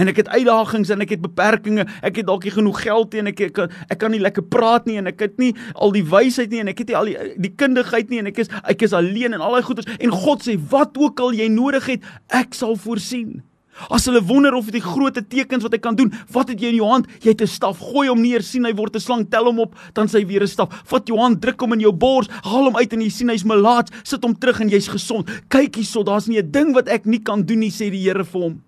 En 0.00 0.08
ek 0.08 0.22
het 0.22 0.30
uitdagings 0.32 0.88
en 0.94 1.04
ek 1.04 1.14
het 1.16 1.22
beperkings. 1.24 1.84
Ek 2.00 2.22
het 2.22 2.28
dalk 2.28 2.46
nie 2.46 2.54
genoeg 2.54 2.80
geld 2.84 3.12
nie 3.12 3.22
en 3.22 3.30
ek 3.32 3.44
ek, 3.50 3.60
ek 3.92 4.00
kan 4.00 4.14
nie 4.14 4.22
lekker 4.22 4.46
praat 4.48 4.88
nie 4.88 4.96
en 5.00 5.10
ek 5.10 5.20
het 5.26 5.38
nie 5.42 5.52
al 5.74 5.92
die 5.92 6.04
wysheid 6.08 6.52
nie 6.52 6.62
en 6.64 6.72
ek 6.72 6.84
het 6.84 6.92
nie 6.92 6.98
al 6.98 7.10
die, 7.10 7.16
die 7.48 7.52
kundigheid 7.60 8.12
nie 8.12 8.22
en 8.22 8.32
ek 8.32 8.40
is 8.44 8.52
ek 8.62 8.86
is 8.88 8.96
alleen 8.96 9.36
en 9.36 9.44
al 9.44 9.58
daai 9.58 9.66
goeders 9.68 9.90
en 9.98 10.14
God 10.24 10.44
sê 10.46 10.56
wat 10.72 10.96
ook 10.96 11.20
al 11.20 11.36
jy 11.36 11.50
nodig 11.52 11.90
het, 11.96 12.12
ek 12.32 12.56
sal 12.56 12.78
voorsien. 12.80 13.42
As 13.90 14.04
hulle 14.06 14.20
wonder 14.28 14.54
of 14.54 14.68
die 14.70 14.82
groot 14.84 15.16
tekens 15.28 15.64
wat 15.64 15.72
hy 15.72 15.80
kan 15.82 15.96
doen, 15.96 16.12
wat 16.32 16.50
het 16.52 16.60
jy 16.60 16.74
in 16.74 16.80
jou 16.80 16.88
hand? 16.88 17.06
Jy 17.24 17.32
het 17.32 17.42
'n 17.42 17.46
staf, 17.46 17.78
gooi 17.78 18.08
hom 18.08 18.20
neer, 18.20 18.42
sien 18.42 18.64
hy 18.64 18.72
word 18.74 18.96
'n 18.96 19.00
slang, 19.00 19.30
tel 19.30 19.44
hom 19.44 19.60
op, 19.60 19.74
dan 19.94 20.08
sy 20.08 20.24
weer 20.26 20.42
'n 20.42 20.48
staf. 20.48 20.68
Vat 20.84 21.06
jou 21.06 21.18
hand, 21.18 21.40
druk 21.40 21.60
hom 21.60 21.72
in 21.72 21.80
jou 21.80 21.92
bors, 21.92 22.28
haal 22.42 22.64
hom 22.64 22.76
uit 22.76 22.92
en 22.92 23.00
jy 23.00 23.10
sien 23.10 23.28
hy's 23.28 23.44
melaats, 23.44 23.90
sit 24.04 24.22
hom 24.22 24.34
terug 24.34 24.60
en 24.60 24.68
jy's 24.68 24.88
gesond. 24.88 25.28
Kyk 25.48 25.76
hierso, 25.76 26.02
daar's 26.02 26.28
nie 26.28 26.38
'n 26.38 26.50
ding 26.50 26.74
wat 26.74 26.88
ek 26.88 27.06
nie 27.06 27.20
kan 27.20 27.42
doen 27.42 27.58
nie, 27.60 27.70
sê 27.70 27.90
die 27.90 28.02
Here 28.02 28.24
vir 28.24 28.40
hom. 28.40 28.62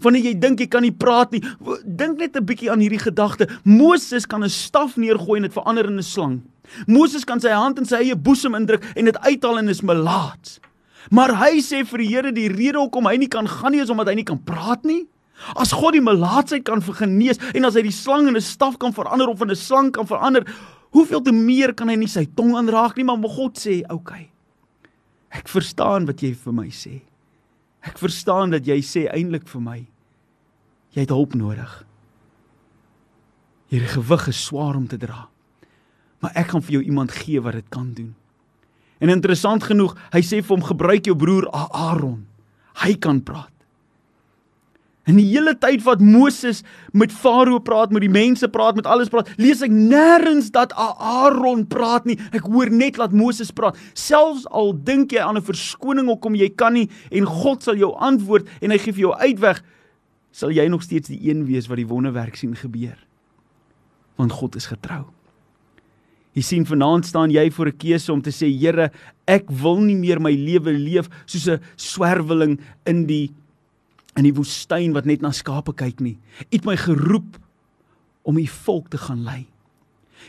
Wanneer 0.00 0.24
jy 0.24 0.34
dink 0.34 0.60
jy 0.60 0.66
kan 0.66 0.82
nie 0.82 0.92
praat 0.92 1.32
nie, 1.32 1.42
dink 1.84 2.18
net 2.18 2.36
'n 2.36 2.44
bietjie 2.44 2.70
aan 2.70 2.80
hierdie 2.80 2.98
gedagte. 2.98 3.48
Moses 3.64 4.26
kan 4.26 4.42
'n 4.42 4.48
staf 4.48 4.96
neergooi 4.96 5.36
en 5.36 5.42
dit 5.42 5.52
verander 5.52 5.86
in 5.86 5.98
'n 5.98 6.02
slang. 6.02 6.42
Moses 6.86 7.24
kan 7.24 7.40
sy 7.40 7.50
hand 7.50 7.78
in 7.78 7.84
sy 7.84 7.96
eie 7.96 8.16
boesem 8.16 8.54
indruk 8.54 8.84
en 8.94 9.04
dit 9.04 9.18
uithaal 9.18 9.58
en 9.58 9.68
is 9.68 9.82
melaats. 9.82 10.60
Maar 11.14 11.34
hy 11.40 11.60
sê 11.64 11.84
vir 11.88 12.02
die 12.02 12.08
Here 12.10 12.32
die 12.34 12.48
rede 12.52 12.80
hoekom 12.80 13.08
hy 13.08 13.16
nie 13.20 13.30
kan 13.32 13.48
gaan 13.48 13.72
nie 13.72 13.82
is 13.84 13.92
omdat 13.92 14.10
hy 14.12 14.18
nie 14.20 14.28
kan 14.28 14.40
praat 14.44 14.84
nie. 14.88 15.06
As 15.56 15.72
God 15.72 15.94
die 15.94 16.04
melaatsheid 16.04 16.64
kan 16.66 16.82
genees 16.82 17.40
en 17.54 17.68
as 17.68 17.78
hy 17.78 17.84
die 17.86 17.94
slang 17.94 18.26
in 18.28 18.36
'n 18.36 18.42
staf 18.42 18.78
kan 18.78 18.92
verander 18.92 19.28
of 19.28 19.42
in 19.42 19.50
'n 19.50 19.56
slang 19.56 19.92
kan 19.92 20.06
verander, 20.06 20.44
hoeveel 20.90 21.22
te 21.22 21.32
meer 21.32 21.72
kan 21.74 21.88
hy 21.88 21.96
nie 21.96 22.08
sy 22.08 22.24
tong 22.24 22.56
aanraak 22.56 22.96
nie, 22.96 23.04
maar 23.04 23.16
God 23.22 23.54
sê, 23.56 23.82
"Oké. 23.82 23.94
Okay, 23.94 24.30
ek 25.30 25.48
verstaan 25.48 26.06
wat 26.06 26.20
jy 26.20 26.34
vir 26.34 26.52
my 26.52 26.68
sê. 26.68 27.02
Ek 27.82 27.98
verstaan 27.98 28.50
dat 28.50 28.66
jy 28.66 28.80
sê 28.80 29.08
eintlik 29.12 29.48
vir 29.48 29.60
my 29.60 29.86
jy 30.92 31.00
het 31.00 31.10
hulp 31.10 31.34
nodig. 31.34 31.84
Hierdie 33.70 33.88
gewig 33.88 34.28
is 34.28 34.44
swaar 34.44 34.74
om 34.74 34.88
te 34.88 34.96
dra. 34.96 35.28
Maar 36.20 36.32
ek 36.34 36.48
gaan 36.48 36.62
vir 36.62 36.72
jou 36.72 36.82
iemand 36.82 37.12
gee 37.12 37.40
wat 37.40 37.52
dit 37.54 37.70
kan 37.70 37.92
doen." 37.92 38.14
En 38.98 39.12
interessant 39.12 39.62
genoeg, 39.62 39.94
hy 40.12 40.22
sê 40.26 40.42
vir 40.42 40.56
hom 40.56 40.64
gebruik 40.64 41.06
jou 41.06 41.14
broer 41.16 41.46
Aaron. 41.52 42.26
Hy 42.82 42.94
kan 42.98 43.22
praat. 43.22 43.52
En 45.08 45.16
die 45.16 45.24
hele 45.30 45.54
tyd 45.56 45.80
wat 45.86 46.02
Moses 46.04 46.60
met 46.92 47.12
Farao 47.14 47.62
praat, 47.64 47.94
met 47.94 48.04
die 48.04 48.12
mense 48.12 48.44
praat, 48.52 48.76
met 48.76 48.86
alles 48.86 49.08
praat, 49.08 49.30
lees 49.40 49.62
ek 49.64 49.72
nêrens 49.72 50.50
dat 50.52 50.74
Aaron 50.76 51.64
praat 51.70 52.04
nie. 52.08 52.18
Ek 52.36 52.44
hoor 52.44 52.68
net 52.68 53.00
dat 53.00 53.16
Moses 53.16 53.48
praat. 53.54 53.78
Selfs 53.96 54.44
al 54.52 54.74
dink 54.76 55.16
jy 55.16 55.24
aan 55.24 55.40
'n 55.40 55.48
verskoning 55.48 56.12
hoekom 56.12 56.36
jy 56.36 56.50
kan 56.52 56.74
nie 56.74 56.90
en 57.10 57.24
God 57.24 57.62
sal 57.62 57.76
jou 57.76 57.94
antwoord 57.96 58.48
en 58.60 58.70
hy 58.70 58.78
gee 58.78 58.92
vir 58.92 59.00
jou 59.08 59.14
uitweg, 59.16 59.62
sal 60.30 60.50
jy 60.50 60.68
nog 60.68 60.82
steeds 60.82 61.08
die 61.08 61.30
een 61.30 61.46
wees 61.46 61.68
wat 61.68 61.76
die 61.76 61.88
wonderwerk 61.88 62.36
sien 62.36 62.54
gebeur. 62.54 62.98
Want 64.16 64.32
God 64.32 64.56
is 64.56 64.66
getrou. 64.66 65.17
Jy 66.38 66.44
sien 66.46 66.66
vanaand 66.68 67.08
staan 67.08 67.32
jy 67.34 67.48
voor 67.50 67.66
'n 67.66 67.78
keuse 67.82 68.12
om 68.12 68.22
te 68.22 68.30
sê 68.30 68.46
Here, 68.46 68.92
ek 69.26 69.50
wil 69.50 69.80
nie 69.82 69.96
meer 69.96 70.20
my 70.20 70.30
lewe 70.30 70.72
leef 70.72 71.08
soos 71.26 71.48
'n 71.48 71.60
swerweling 71.76 72.60
in 72.86 73.06
die 73.06 73.30
in 74.16 74.24
die 74.24 74.34
woestyn 74.34 74.92
wat 74.92 75.06
net 75.06 75.20
na 75.22 75.30
skape 75.30 75.72
kyk 75.74 76.00
nie. 76.00 76.18
U 76.50 76.56
het 76.56 76.64
my 76.64 76.76
geroep 76.76 77.38
om 78.22 78.38
u 78.38 78.46
volk 78.46 78.90
te 78.90 78.98
gaan 78.98 79.24
lei. 79.24 79.46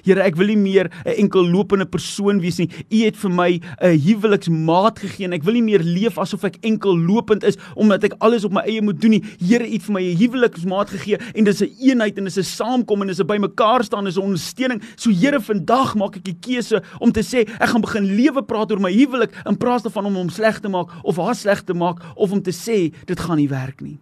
Here, 0.03 0.21
ek 0.21 0.35
wil 0.35 0.47
nie 0.47 0.57
meer 0.57 0.89
'n 1.05 1.15
enkel 1.25 1.45
lopende 1.45 1.85
persoon 1.85 2.39
wees 2.39 2.57
nie. 2.57 2.69
U 2.89 3.05
het 3.05 3.15
vir 3.15 3.29
my 3.29 3.59
'n 3.81 3.99
huweliksmaat 3.99 4.99
gegee 4.99 5.25
en 5.25 5.33
ek 5.33 5.43
wil 5.43 5.53
nie 5.53 5.61
meer 5.61 5.83
leef 5.83 6.17
asof 6.17 6.43
ek 6.43 6.57
enkel 6.61 6.97
lopend 6.97 7.43
is 7.43 7.57
omdat 7.75 8.03
ek 8.03 8.15
alles 8.19 8.43
op 8.43 8.51
my 8.51 8.61
eie 8.61 8.81
moet 8.81 8.99
doen 8.99 9.11
nie. 9.11 9.23
Here, 9.39 9.63
u 9.63 9.71
het 9.71 9.83
vir 9.83 9.93
my 9.93 10.01
'n 10.01 10.17
huweliksmaat 10.17 10.89
gegee 10.89 11.17
en 11.35 11.43
dis 11.43 11.61
'n 11.61 11.69
een 11.79 11.99
eenheid 11.99 12.17
en 12.17 12.23
dis 12.23 12.37
'n 12.37 12.43
saamkom 12.43 13.01
en 13.01 13.07
dis 13.07 13.19
'n 13.19 13.27
bymekaar 13.27 13.83
staan, 13.83 14.05
dis 14.05 14.17
'n 14.17 14.21
ondersteuning. 14.21 14.81
So 14.95 15.11
Here, 15.11 15.39
vandag 15.39 15.95
maak 15.95 16.15
ek 16.15 16.23
die 16.23 16.37
keuse 16.39 16.81
om 16.99 17.11
te 17.11 17.21
sê 17.21 17.47
ek 17.59 17.69
gaan 17.69 17.81
begin 17.81 18.15
lewe 18.15 18.43
praat 18.43 18.71
oor 18.71 18.79
my 18.79 18.91
huwelik 18.91 19.31
in 19.45 19.57
plaas 19.57 19.83
daarvan 19.83 20.05
om 20.05 20.15
hom 20.15 20.29
sleg 20.29 20.59
te 20.59 20.69
maak 20.69 20.89
of 21.03 21.17
haar 21.17 21.35
sleg 21.35 21.63
te 21.63 21.73
maak 21.73 21.99
of 22.15 22.31
om 22.31 22.41
te 22.41 22.51
sê 22.51 22.93
dit 23.05 23.19
gaan 23.19 23.37
nie 23.37 23.49
werk 23.49 23.81
nie. 23.81 23.97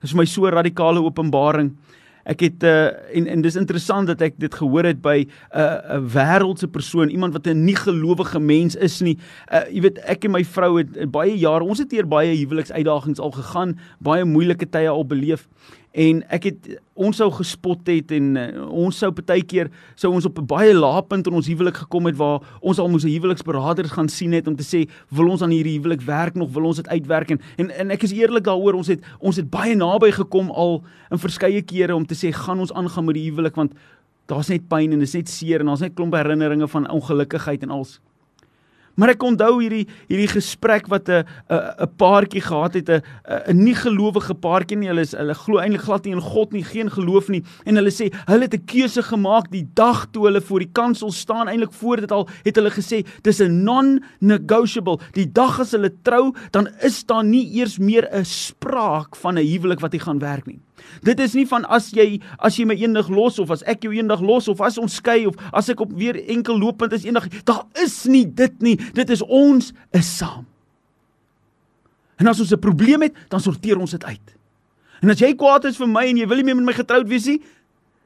Dis 0.00 0.10
vir 0.10 0.18
my 0.18 0.24
so 0.24 0.46
'n 0.46 0.54
radikale 0.54 1.02
openbaring. 1.02 1.76
Ek 2.24 2.40
het 2.40 2.62
uh, 2.62 2.92
en 3.16 3.26
en 3.26 3.42
dis 3.42 3.56
interessant 3.58 4.06
dat 4.06 4.20
ek 4.22 4.38
dit 4.38 4.54
gehoor 4.54 4.84
het 4.84 5.00
by 5.02 5.26
'n 5.26 5.58
uh, 5.58 5.98
'n 5.98 6.08
wêreldse 6.14 6.68
persoon, 6.70 7.08
iemand 7.08 7.32
wat 7.32 7.46
'n 7.46 7.64
nie 7.64 7.76
gelowige 7.76 8.40
mens 8.40 8.76
is 8.76 9.00
nie. 9.00 9.18
Uh, 9.52 9.66
jy 9.70 9.80
weet, 9.80 9.98
ek 9.98 10.24
en 10.24 10.30
my 10.30 10.44
vrou 10.44 10.78
het, 10.78 10.94
het 10.94 11.10
baie 11.10 11.38
jare, 11.38 11.64
ons 11.64 11.78
het 11.78 11.90
hier 11.90 12.06
baie 12.06 12.36
huweliksuitdagings 12.36 13.20
al 13.20 13.30
gegaan, 13.30 13.78
baie 13.98 14.24
moeilike 14.24 14.68
tye 14.70 14.88
al 14.88 15.04
beleef 15.04 15.48
en 15.92 16.22
ek 16.32 16.46
het 16.48 16.68
ons 16.96 17.16
sou 17.16 17.28
gespot 17.36 17.88
het 17.88 18.12
en 18.16 18.36
uh, 18.40 18.46
ons 18.84 18.96
sou 18.96 19.10
baie 19.12 19.44
keer 19.44 19.68
sou 19.94 20.12
ons 20.12 20.26
op 20.28 20.38
'n 20.38 20.46
baie 20.46 20.72
lae 20.74 21.02
punt 21.02 21.26
in 21.26 21.34
ons 21.34 21.46
huwelik 21.46 21.76
gekom 21.84 22.06
het 22.06 22.16
waar 22.16 22.40
ons 22.60 22.78
al 22.78 22.88
moes 22.88 23.04
'n 23.04 23.12
huweliksberader 23.12 23.88
gaan 23.88 24.08
sien 24.08 24.32
het 24.32 24.46
om 24.46 24.56
te 24.56 24.64
sê 24.64 24.88
wil 25.10 25.28
ons 25.28 25.42
aan 25.42 25.50
hierdie 25.50 25.78
huwelik 25.78 26.00
werk 26.00 26.34
nog? 26.34 26.52
Wil 26.52 26.64
ons 26.64 26.76
dit 26.76 26.88
uitwerk? 26.88 27.30
En, 27.30 27.40
en 27.56 27.70
en 27.70 27.90
ek 27.90 28.02
is 28.02 28.12
eerlik 28.12 28.44
daaroor 28.44 28.74
ons 28.74 28.86
het 28.86 29.00
ons 29.18 29.36
het 29.36 29.50
baie 29.50 29.74
naby 29.74 30.10
gekom 30.10 30.50
al 30.50 30.82
in 31.10 31.18
verskeie 31.18 31.62
kere 31.62 31.94
om 31.94 32.06
te 32.06 32.14
sê 32.14 32.32
gaan 32.32 32.58
ons 32.58 32.72
aangaan 32.72 33.04
met 33.04 33.14
die 33.14 33.30
huwelik? 33.30 33.54
Want 33.54 33.72
daar's 34.26 34.48
net 34.48 34.68
pyn 34.68 34.92
en 34.92 34.98
dis 34.98 35.14
net 35.14 35.28
seer 35.28 35.60
en 35.60 35.66
daar's 35.66 35.80
net 35.80 35.94
klomp 35.94 36.14
herinneringe 36.14 36.68
van 36.68 36.90
ongelukkigheid 36.90 37.62
en 37.62 37.70
als 37.70 38.00
Maar 38.94 39.14
ek 39.14 39.22
onthou 39.22 39.60
hierdie 39.60 39.86
hierdie 40.10 40.28
gesprek 40.28 40.88
wat 40.92 41.08
'n 41.08 41.24
'n 41.48 41.84
'n 41.84 41.90
paartjie 41.96 42.40
gehad 42.40 42.74
het 42.74 42.88
'n 42.90 43.02
'n 43.48 43.64
nie 43.64 43.74
gelowige 43.74 44.34
paartjie 44.34 44.76
nie. 44.76 44.88
Hulle 44.88 45.00
is 45.00 45.12
hulle 45.12 45.34
glo 45.34 45.58
eintlik 45.58 45.82
glad 45.82 46.04
nie 46.04 46.12
in 46.12 46.20
God 46.20 46.52
nie, 46.52 46.64
geen 46.64 46.90
geloof 46.90 47.28
nie. 47.28 47.42
En 47.64 47.76
hulle 47.76 47.90
sê 47.90 48.12
hulle 48.26 48.42
het 48.42 48.54
'n 48.54 48.64
keuse 48.66 49.02
gemaak 49.02 49.50
die 49.50 49.68
dag 49.74 50.06
toe 50.12 50.26
hulle 50.26 50.40
voor 50.40 50.58
die 50.58 50.72
kansel 50.72 51.10
staan. 51.10 51.48
Eintlik 51.48 51.72
voor 51.72 51.96
dit 51.96 52.12
al 52.12 52.28
het 52.44 52.56
hulle 52.56 52.70
gesê 52.70 53.06
dis 53.22 53.40
'n 53.40 53.64
non-negotiable. 53.64 54.98
Die 55.12 55.32
dag 55.32 55.60
as 55.60 55.72
hulle 55.72 55.92
trou, 56.02 56.34
dan 56.50 56.68
is 56.82 57.04
daar 57.04 57.24
nie 57.24 57.48
eers 57.56 57.78
meer 57.78 58.08
'n 58.12 58.24
spraak 58.24 59.16
van 59.16 59.38
'n 59.38 59.46
huwelik 59.46 59.80
wat 59.80 59.92
hy 59.92 59.98
gaan 59.98 60.18
werk 60.18 60.46
nie. 60.46 60.60
Dit 61.02 61.20
is 61.20 61.34
nie 61.34 61.46
van 61.46 61.64
as 61.64 61.90
jy 61.90 62.20
as 62.38 62.56
jy 62.56 62.66
my 62.68 62.74
eendag 62.74 63.08
los 63.08 63.38
of 63.38 63.50
as 63.50 63.62
ek 63.66 63.82
jou 63.82 63.92
eendag 63.94 64.20
los 64.20 64.48
of 64.48 64.60
as 64.60 64.78
ons 64.78 64.94
skei 65.00 65.26
of 65.26 65.36
as 65.52 65.68
ek 65.68 65.80
op 65.80 65.92
weer 65.92 66.18
enkel 66.28 66.58
lopend 66.58 66.92
is 66.92 67.04
eendag 67.04 67.28
daar 67.44 67.64
is 67.82 68.04
nie 68.06 68.24
dit 68.26 68.62
nie 68.62 68.76
dit 68.94 69.10
is 69.10 69.22
ons 69.22 69.72
is 69.92 70.16
saam. 70.18 70.46
En 72.22 72.28
as 72.30 72.40
ons 72.40 72.52
'n 72.52 72.58
probleem 72.58 73.02
het, 73.02 73.14
dan 73.28 73.40
sorteer 73.40 73.78
ons 73.78 73.90
dit 73.90 74.04
uit. 74.04 74.36
En 75.02 75.10
as 75.10 75.18
jy 75.18 75.34
kwaad 75.34 75.64
is 75.64 75.76
vir 75.76 75.88
my 75.88 76.06
en 76.06 76.16
jy 76.16 76.26
wil 76.26 76.36
nie 76.36 76.44
meer 76.44 76.56
met 76.56 76.64
my 76.64 76.72
getroud 76.72 77.08
wees 77.08 77.26
nie, 77.26 77.40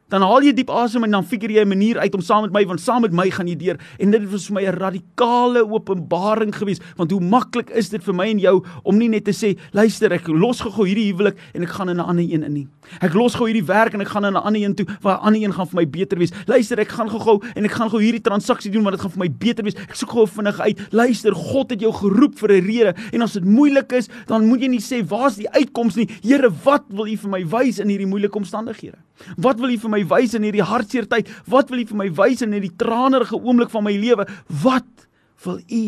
dan 0.08 0.22
haal 0.22 0.44
jy 0.44 0.52
diep 0.54 0.70
asem 0.70 1.02
en 1.02 1.16
dan 1.18 1.25
figure 1.26 1.52
jy 1.52 1.64
'n 1.64 1.68
manier 1.68 1.98
uit 1.98 2.14
om 2.14 2.20
saam 2.20 2.42
met 2.42 2.52
my 2.52 2.64
want 2.66 2.80
saam 2.80 3.02
met 3.02 3.12
my 3.12 3.30
gaan 3.30 3.48
jy 3.48 3.56
deur. 3.56 3.76
En 3.98 4.10
dit 4.10 4.30
was 4.30 4.46
vir 4.46 4.54
my 4.54 4.62
'n 4.66 4.78
radikale 4.78 5.66
openbaring 5.66 6.54
geweest 6.54 6.82
want 6.96 7.10
hoe 7.10 7.20
maklik 7.20 7.70
is 7.70 7.88
dit 7.88 8.02
vir 8.02 8.14
my 8.14 8.26
en 8.30 8.38
jou 8.38 8.64
om 8.84 8.98
nie 8.98 9.08
net 9.08 9.25
te 9.25 9.32
sê 9.32 9.58
luister 9.72 10.12
ek 10.12 10.28
los 10.28 10.60
gou 10.60 10.86
hierdie 10.86 11.12
huwelik 11.12 11.36
en 11.54 11.62
ek 11.62 11.68
gaan 11.68 11.88
in 11.88 11.96
'n 11.96 12.06
ander 12.06 12.25
een 12.25 12.42
in 12.44 12.52
nie. 12.52 12.68
Ek 13.00 13.14
los 13.14 13.34
gou 13.34 13.46
hierdie 13.46 13.66
werk 13.66 13.94
en 13.94 14.00
ek 14.00 14.08
gaan 14.08 14.25
in 14.25 14.34
'n 14.34 14.42
ander 14.42 14.62
een 14.62 14.75
toe 14.75 14.86
waar 15.02 15.18
'n 15.18 15.26
ander 15.26 15.42
een 15.42 15.52
gaan 15.52 15.66
vir 15.66 15.76
my 15.76 15.86
beter 15.86 16.18
wees. 16.18 16.30
Luister 16.46 16.78
ek 16.78 16.88
gaan 16.88 17.08
gou-gou 17.08 17.42
en 17.56 17.64
ek 17.64 17.72
gaan 17.72 17.90
gou 17.90 18.00
hierdie 18.00 18.22
transaksie 18.22 18.70
doen 18.70 18.82
want 18.82 18.94
dit 18.94 19.00
gaan 19.00 19.10
vir 19.10 19.18
my 19.18 19.30
beter 19.38 19.64
wees. 19.64 19.75
Ek 19.75 19.94
soek 19.94 20.10
gou 20.10 20.26
vinnig 20.26 20.60
uit. 20.60 20.92
Luister 20.92 21.34
God 21.34 21.70
het 21.70 21.80
jou 21.80 21.92
geroep 21.92 22.38
vir 22.38 22.52
'n 22.52 22.64
rede. 22.64 22.94
En 23.12 23.22
as 23.22 23.32
dit 23.32 23.44
moeilik 23.44 23.92
is 23.92 24.08
dan 24.26 24.46
moet 24.46 24.60
jy 24.60 24.68
nie 24.68 24.80
sê 24.80 25.02
waar's 25.04 25.36
die 25.36 25.50
uitkoms 25.50 25.96
nie? 25.96 26.08
Here 26.22 26.50
wat 26.64 26.84
wil 26.90 27.06
u 27.06 27.16
vir 27.16 27.30
my 27.30 27.44
wys 27.44 27.78
in 27.78 27.88
hierdie 27.88 28.06
moeilike 28.06 28.36
omstandighede? 28.36 28.98
Wat 29.36 29.58
wil 29.60 29.70
u 29.70 29.78
vir 29.78 29.90
my 29.90 29.95
my 29.96 30.04
wys 30.12 30.36
in 30.36 30.46
hierdie 30.46 30.64
hartseer 30.64 31.08
tyd? 31.10 31.30
Wat 31.48 31.72
wil 31.72 31.82
U 31.82 31.88
vir 31.90 32.00
my 32.04 32.08
wys 32.20 32.44
in 32.44 32.54
hierdie 32.56 32.74
tranerige 32.78 33.38
oomblik 33.38 33.72
van 33.72 33.86
my 33.86 33.94
lewe? 33.96 34.28
Wat 34.62 35.08
wil 35.46 35.60
U 35.60 35.84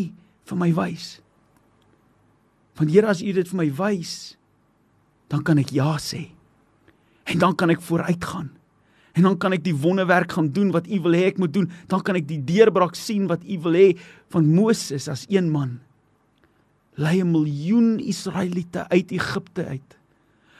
vir 0.49 0.59
my 0.59 0.71
wys? 0.75 1.19
Want 2.79 2.93
Here, 2.95 3.09
as 3.11 3.21
U 3.21 3.31
dit 3.35 3.49
vir 3.51 3.59
my 3.59 3.67
wys, 3.75 4.13
dan 5.29 5.43
kan 5.45 5.59
ek 5.61 5.73
ja 5.75 5.97
sê. 6.01 6.29
En 7.29 7.41
dan 7.41 7.53
kan 7.55 7.69
ek 7.69 7.83
vooruitgaan. 7.85 8.49
En 9.17 9.25
dan 9.27 9.35
kan 9.41 9.53
ek 9.53 9.65
die 9.65 9.75
wonderwerk 9.75 10.31
gaan 10.37 10.49
doen 10.55 10.71
wat 10.71 10.87
U 10.87 11.01
wil 11.03 11.17
hê 11.17 11.27
ek 11.29 11.41
moet 11.41 11.53
doen. 11.53 11.67
Dan 11.91 12.01
kan 12.05 12.17
ek 12.17 12.27
die 12.29 12.39
deurbraak 12.39 12.95
sien 12.97 13.27
wat 13.29 13.43
U 13.43 13.59
wil 13.67 13.77
hê 13.77 13.87
van 14.33 14.47
Moses 14.47 15.09
as 15.11 15.25
een 15.29 15.51
man. 15.51 15.79
Lei 16.95 17.19
'n 17.21 17.31
miljoen 17.31 17.99
Israeliete 17.99 18.87
uit 18.89 19.11
Egipte 19.11 19.65
uit. 19.65 19.98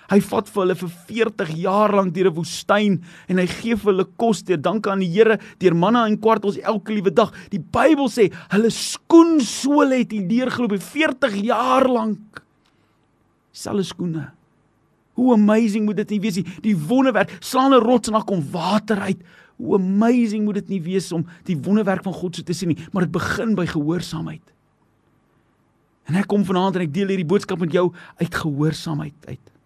Hy 0.09 0.17
vat 0.25 0.47
vir 0.49 0.61
hulle 0.63 0.75
vir 0.79 0.91
40 1.09 1.51
jaar 1.61 1.93
lank 1.93 2.13
deur 2.15 2.29
'n 2.31 2.35
woestyn 2.35 3.01
en 3.29 3.37
hy 3.37 3.45
gee 3.45 3.75
vir 3.75 3.91
hulle 3.93 4.07
kos 4.17 4.41
deur 4.43 4.57
dank 4.57 4.87
aan 4.87 4.99
die 4.99 5.09
Here 5.09 5.37
deur 5.59 5.75
manna 5.75 6.07
en 6.07 6.17
kwartels 6.17 6.57
elke 6.57 6.93
liewe 6.93 7.13
dag. 7.13 7.31
Die 7.51 7.59
Bybel 7.59 8.09
sê 8.09 8.31
hulle 8.49 8.69
skoensole 8.69 10.01
het 10.01 10.11
hy 10.11 10.25
deurgeloop 10.25 10.71
vir 10.71 10.79
40 10.79 11.35
jaar 11.43 11.87
lank. 11.87 12.41
Selfe 13.51 13.83
skoene. 13.83 14.31
Hoe 15.13 15.33
amazing 15.33 15.85
moet 15.85 15.97
dit 15.97 16.09
nie 16.09 16.19
wees 16.19 16.35
nie. 16.35 16.47
Die 16.63 16.75
wonderwerk, 16.75 17.37
slaan 17.41 17.73
'n 17.73 17.83
rots 17.83 18.07
en 18.07 18.13
dan 18.13 18.25
kom 18.25 18.41
water 18.51 18.99
uit. 18.99 19.21
Hoe 19.57 19.75
amazing 19.75 20.45
moet 20.45 20.55
dit 20.55 20.69
nie 20.69 20.81
wees 20.81 21.11
om 21.11 21.25
die 21.43 21.57
wonderwerk 21.57 22.03
van 22.03 22.13
God 22.13 22.35
so 22.35 22.41
te 22.41 22.53
sien 22.53 22.69
nie, 22.69 22.77
maar 22.91 23.03
dit 23.03 23.11
begin 23.11 23.55
by 23.55 23.65
gehoorsaamheid. 23.65 24.53
En 26.07 26.15
ek 26.15 26.27
kom 26.27 26.45
vanaand 26.45 26.75
en 26.75 26.81
ek 26.81 26.93
deel 26.93 27.07
hierdie 27.07 27.27
boodskap 27.27 27.59
met 27.59 27.71
jou 27.71 27.91
uit 28.17 28.35
gehoorsaamheid 28.35 29.27
uit. 29.27 29.58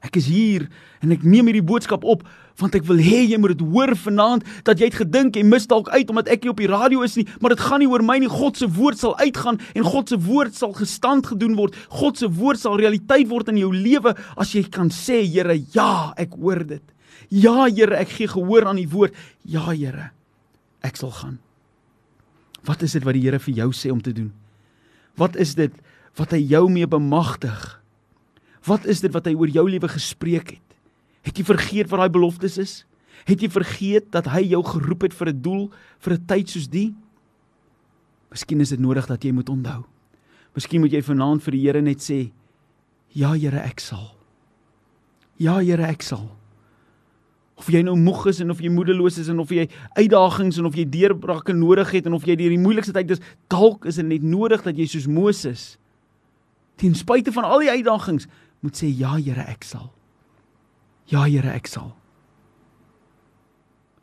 Ek 0.00 0.16
is 0.16 0.30
hier 0.32 0.68
en 1.04 1.12
ek 1.12 1.24
neem 1.26 1.50
hierdie 1.50 1.66
boodskap 1.66 2.06
op 2.08 2.24
want 2.60 2.76
ek 2.76 2.84
wil 2.88 3.00
hê 3.00 3.22
jy 3.24 3.38
moet 3.40 3.54
dit 3.54 3.64
hoor 3.72 3.92
vanaand 3.96 4.44
dat 4.66 4.80
jy 4.80 4.90
het 4.90 4.98
gedink 5.00 5.36
jy 5.38 5.44
mis 5.48 5.66
dalk 5.68 5.88
uit 5.92 6.10
omdat 6.12 6.28
ek 6.32 6.44
nie 6.44 6.52
op 6.52 6.60
die 6.60 6.68
radio 6.70 7.04
is 7.06 7.16
nie, 7.16 7.26
maar 7.40 7.54
dit 7.54 7.62
gaan 7.64 7.80
nie 7.80 7.88
oor 7.88 8.04
my 8.04 8.18
nie. 8.20 8.28
God 8.30 8.60
se 8.60 8.68
woord 8.68 9.00
sal 9.00 9.16
uitgaan 9.20 9.60
en 9.72 9.86
God 9.86 10.12
se 10.12 10.18
woord 10.20 10.56
sal 10.56 10.74
gestand 10.76 11.30
gedoen 11.32 11.56
word. 11.56 11.76
God 11.88 12.20
se 12.20 12.28
woord 12.28 12.60
sal 12.60 12.76
realiteit 12.80 13.28
word 13.32 13.48
in 13.52 13.60
jou 13.62 13.72
lewe 13.72 14.14
as 14.36 14.54
jy 14.56 14.66
kan 14.68 14.92
sê, 14.92 15.22
Here, 15.30 15.56
ja, 15.74 16.12
ek 16.20 16.36
hoor 16.40 16.64
dit. 16.68 16.84
Ja, 17.32 17.68
Here, 17.68 17.96
ek 18.00 18.12
gee 18.18 18.28
gehoor 18.28 18.68
aan 18.68 18.80
u 18.80 18.86
woord. 18.92 19.16
Ja, 19.48 19.70
Here, 19.70 20.10
ek 20.84 21.00
sal 21.00 21.12
gaan. 21.16 21.38
Wat 22.68 22.82
is 22.84 22.96
dit 22.96 23.04
wat 23.06 23.16
die 23.16 23.24
Here 23.24 23.40
vir 23.40 23.62
jou 23.64 23.70
sê 23.76 23.92
om 23.92 24.00
te 24.04 24.12
doen? 24.16 24.32
Wat 25.20 25.36
is 25.40 25.56
dit 25.56 25.72
wat 26.18 26.32
hy 26.34 26.42
jou 26.44 26.66
mee 26.72 26.88
bemagtig? 26.90 27.79
Wat 28.66 28.84
is 28.84 29.00
dit 29.00 29.12
wat 29.12 29.26
hy 29.26 29.34
oor 29.34 29.48
jou 29.48 29.64
lewe 29.70 29.88
gespreek 29.88 30.56
het? 30.56 30.66
Het 31.24 31.40
jy 31.40 31.44
vergeet 31.44 31.90
wat 31.90 32.00
daai 32.02 32.12
beloftes 32.12 32.58
is? 32.60 32.74
Het 33.28 33.44
jy 33.44 33.50
vergeet 33.52 34.08
dat 34.12 34.30
hy 34.32 34.42
jou 34.52 34.62
geroep 34.64 35.02
het 35.08 35.14
vir 35.14 35.28
'n 35.28 35.42
doel, 35.42 35.70
vir 36.00 36.14
'n 36.14 36.26
tyd 36.26 36.48
soos 36.48 36.68
die? 36.68 36.94
Miskien 38.30 38.60
is 38.60 38.70
dit 38.70 38.80
nodig 38.80 39.06
dat 39.06 39.24
jy 39.24 39.32
moet 39.32 39.48
onthou. 39.48 39.84
Miskien 40.54 40.80
moet 40.80 40.92
jy 40.92 41.02
vanaand 41.02 41.42
vir 41.42 41.52
die 41.52 41.60
Here 41.60 41.82
net 41.82 41.98
sê: 41.98 42.30
"Ja, 43.12 43.32
Here, 43.34 43.58
ek 43.58 43.80
sal." 43.80 44.16
Ja, 45.36 45.58
Here, 45.58 45.82
ek 45.82 46.02
sal. 46.02 46.36
Of 47.56 47.68
jy 47.68 47.82
nou 47.82 47.96
moeg 47.96 48.26
is 48.26 48.40
en 48.40 48.50
of 48.50 48.60
jy 48.60 48.70
moedeloos 48.70 49.18
is 49.18 49.28
en 49.28 49.38
of 49.38 49.50
jy 49.50 49.68
uitdagings 49.96 50.58
en 50.58 50.66
of 50.66 50.74
jy 50.74 50.84
deurbrake 50.84 51.52
nodig 51.52 51.90
het 51.90 52.06
en 52.06 52.14
of 52.14 52.24
jy 52.24 52.36
deur 52.36 52.48
die 52.48 52.58
moeilikste 52.58 52.92
tyd 52.92 53.10
is, 53.10 53.20
dalk 53.48 53.84
is 53.84 53.96
dit 53.96 54.06
net 54.06 54.22
nodig 54.22 54.62
dat 54.62 54.76
jy 54.76 54.86
soos 54.86 55.06
Moses 55.06 55.78
ten 56.80 56.94
spyte 56.96 57.32
van 57.32 57.44
al 57.44 57.60
die 57.60 57.70
uitdagings 57.70 58.26
moet 58.60 58.76
sê: 58.76 58.88
"Ja, 58.88 59.16
Here, 59.16 59.44
ek 59.48 59.64
sal." 59.64 59.92
Ja 61.10 61.24
Here, 61.26 61.50
ek 61.50 61.66
sal. 61.66 61.96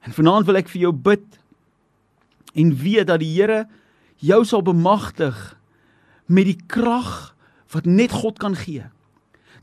En 0.04 0.16
vanaand 0.16 0.46
wil 0.46 0.60
ek 0.60 0.70
vir 0.72 0.88
jou 0.88 0.94
bid 0.94 1.40
en 2.58 2.76
weet 2.76 3.08
dat 3.08 3.20
die 3.20 3.32
Here 3.36 3.66
jou 4.24 4.44
sal 4.46 4.64
bemagtig 4.66 5.36
met 6.28 6.48
die 6.50 6.60
krag 6.68 7.36
wat 7.74 7.86
net 7.86 8.12
God 8.16 8.40
kan 8.40 8.56
gee. 8.56 8.86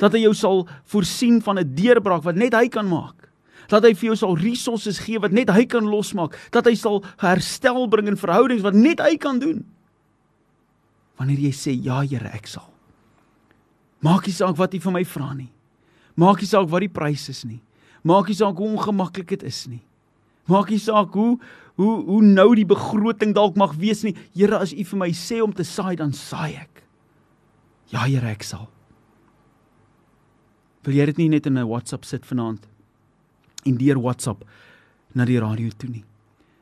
Dat 0.01 0.13
hy 0.13 0.25
jou 0.25 0.35
sal 0.37 0.67
voorsien 0.91 1.41
van 1.43 1.59
'n 1.59 1.75
deurbraak 1.75 2.23
wat 2.23 2.37
net 2.37 2.55
hy 2.55 2.69
kan 2.69 2.89
maak. 2.89 3.31
Dat 3.69 3.83
hy 3.83 3.95
vir 3.95 4.13
jou 4.13 4.17
sal 4.17 4.37
resources 4.37 4.99
gee 4.99 5.19
wat 5.19 5.33
net 5.33 5.49
hy 5.49 5.65
kan 5.65 5.85
losmaak. 5.85 6.37
Dat 6.51 6.67
hy 6.67 6.75
sal 6.75 7.05
herstel 7.17 7.89
bring 7.89 8.09
in 8.09 8.17
verhoudings 8.17 8.63
wat 8.63 8.75
net 8.75 9.01
hy 9.01 9.17
kan 9.17 9.39
doen. 9.39 9.65
Wanneer 11.17 11.39
jy 11.39 11.53
sê 11.53 11.73
ja 11.83 12.03
Here, 12.03 12.29
ek 12.35 12.47
sal. 12.47 12.74
Maak 14.05 14.29
nie 14.29 14.37
saak 14.37 14.59
wat 14.61 14.75
jy 14.75 14.83
van 14.85 14.99
my 14.99 15.05
vra 15.09 15.33
nie. 15.33 15.51
Maak 16.21 16.43
nie 16.43 16.49
saak 16.51 16.69
wat 16.69 16.85
die 16.85 16.93
prys 16.93 17.29
is 17.33 17.45
nie. 17.49 17.61
Maak 18.05 18.29
nie 18.29 18.37
saak 18.37 18.59
hoe 18.61 18.69
ongemaklik 18.75 19.33
dit 19.33 19.47
is 19.49 19.65
nie. 19.71 19.81
Maak 20.51 20.69
nie 20.71 20.83
saak 20.83 21.15
hoe 21.17 21.39
hoe 21.75 21.95
hoe 22.07 22.21
nou 22.23 22.51
die 22.55 22.69
begroting 22.69 23.33
dalk 23.35 23.57
mag 23.59 23.73
wees 23.81 24.05
nie. 24.05 24.15
Here, 24.37 24.61
as 24.61 24.75
U 24.77 24.85
vir 24.85 25.01
my 25.01 25.11
sê 25.11 25.41
om 25.43 25.53
te 25.53 25.65
saai, 25.67 25.97
dan 25.99 26.13
saai 26.15 26.55
ek. 26.61 26.85
Ja, 27.91 28.05
Here, 28.05 28.29
ek 28.31 28.45
sal. 28.47 28.69
Wil 30.85 31.01
jy 31.01 31.07
dit 31.11 31.19
nie 31.19 31.29
net 31.33 31.47
in 31.47 31.59
'n 31.59 31.67
WhatsApp 31.67 32.05
sit 32.05 32.27
vanaand 32.27 32.69
en 33.65 33.77
deur 33.77 33.99
WhatsApp 33.99 34.45
na 35.15 35.25
die 35.25 35.41
radio 35.41 35.71
toe 35.71 35.89
nie. 35.89 36.05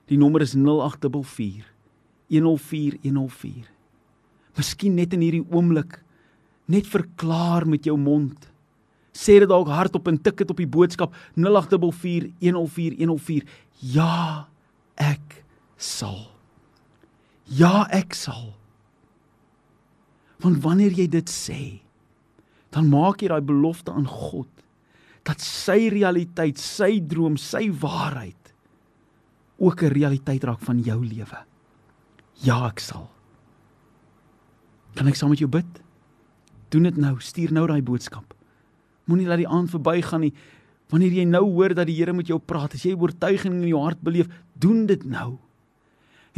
Die 0.07 0.17
nommer 0.17 0.43
is 0.43 0.55
0844 0.55 1.67
104 2.31 2.99
104. 3.03 3.67
Miskien 4.57 4.95
net 4.95 5.13
in 5.13 5.21
hierdie 5.21 5.45
oomblik 5.51 6.02
net 6.73 6.89
verklaar 6.89 7.67
met 7.69 7.85
jou 7.89 7.99
mond. 8.01 8.49
Sê 9.13 9.37
dit 9.43 9.49
dalk 9.49 9.69
hardop 9.69 10.09
en 10.09 10.17
tik 10.17 10.39
dit 10.41 10.51
op 10.51 10.61
die 10.61 10.73
boodskap 10.73 11.15
084104 11.37 13.45
ja 13.93 14.49
ek 14.97 15.45
sal. 15.77 16.33
Ja 17.53 17.85
ek 17.93 18.17
sal. 18.17 18.57
Want 20.43 20.63
wanneer 20.65 20.97
jy 20.97 21.07
dit 21.13 21.31
sê 21.31 21.85
dan 22.73 22.89
maak 22.89 23.21
jy 23.21 23.29
daai 23.29 23.45
belofte 23.45 23.93
aan 23.93 24.09
God 24.09 24.49
dat 25.29 25.45
sy 25.45 25.93
realiteit 25.93 26.59
sy 26.59 27.05
droom 27.05 27.37
sy 27.37 27.69
waarheid 27.69 28.55
ook 29.61 29.83
'n 29.83 29.93
realiteit 29.93 30.45
raak 30.45 30.61
van 30.61 30.81
jou 30.81 31.05
lewe. 31.05 31.45
Ja 32.43 32.67
ek 32.67 32.81
sal. 32.81 33.11
Kan 34.95 35.07
ek 35.07 35.15
saam 35.15 35.31
met 35.31 35.39
jou 35.39 35.49
bid 35.49 35.82
doen 36.73 36.89
dit 36.89 36.97
nou 36.97 37.19
stuur 37.21 37.53
nou 37.53 37.67
daai 37.69 37.83
boodskap 37.85 38.33
Moenie 39.11 39.27
laat 39.27 39.43
die 39.43 39.51
aand 39.51 39.71
verbygaan 39.73 40.27
nie. 40.27 40.33
Wanneer 40.93 41.17
jy 41.17 41.25
nou 41.27 41.43
hoor 41.55 41.75
dat 41.75 41.89
die 41.89 41.97
Here 41.97 42.15
met 42.15 42.29
jou 42.31 42.39
praat, 42.39 42.77
as 42.77 42.85
jy 42.87 42.95
oortuiging 42.95 43.57
in 43.59 43.71
jou 43.73 43.81
hart 43.83 44.03
beleef, 44.05 44.29
doen 44.61 44.85
dit 44.87 45.03
nou. 45.09 45.35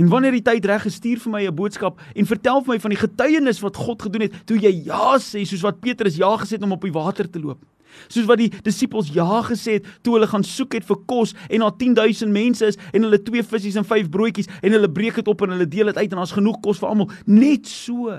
En 0.01 0.09
wanneer 0.11 0.35
die 0.35 0.42
tyd 0.42 0.64
reg 0.66 0.88
is, 0.88 0.97
stuur 0.99 1.20
vir 1.23 1.33
my 1.33 1.42
'n 1.47 1.55
boodskap 1.55 2.01
en 2.14 2.27
vertel 2.27 2.64
vir 2.64 2.75
my 2.75 2.81
van 2.81 2.90
die 2.90 2.99
getuienis 2.99 3.61
wat 3.61 3.77
God 3.77 4.03
gedoen 4.03 4.23
het 4.23 4.47
toe 4.47 4.59
jy 4.59 4.87
ja 4.87 5.18
sê, 5.18 5.44
soos 5.47 5.62
wat 5.62 5.81
Petrus 5.81 6.16
ja 6.16 6.37
gesê 6.37 6.57
het 6.57 6.62
om 6.62 6.73
op 6.73 6.83
die 6.83 6.92
water 6.92 7.31
te 7.31 7.38
loop. 7.38 7.62
Soos 8.09 8.27
wat 8.27 8.38
die 8.38 8.51
disippels 8.62 9.12
ja 9.14 9.42
gesê 9.42 9.79
het 9.79 9.87
toe 10.03 10.14
hulle 10.14 10.27
gaan 10.27 10.42
soek 10.42 10.73
het 10.73 10.85
vir 10.85 10.97
kos 11.07 11.35
en 11.49 11.61
daar 11.61 11.77
10000 11.77 12.33
mense 12.33 12.66
is 12.66 12.77
en 12.92 13.03
hulle 13.03 13.23
twee 13.23 13.42
visse 13.42 13.79
en 13.79 13.85
vyf 13.85 14.11
broodjies 14.11 14.49
en 14.62 14.73
hulle 14.73 14.90
breek 14.90 15.14
dit 15.14 15.29
op 15.29 15.42
en 15.42 15.51
hulle 15.51 15.68
deel 15.68 15.87
dit 15.87 15.97
uit 15.97 16.11
en 16.11 16.16
daar's 16.16 16.33
genoeg 16.33 16.61
kos 16.61 16.79
vir 16.79 16.88
almal. 16.88 17.11
Net 17.27 17.66
so. 17.66 18.18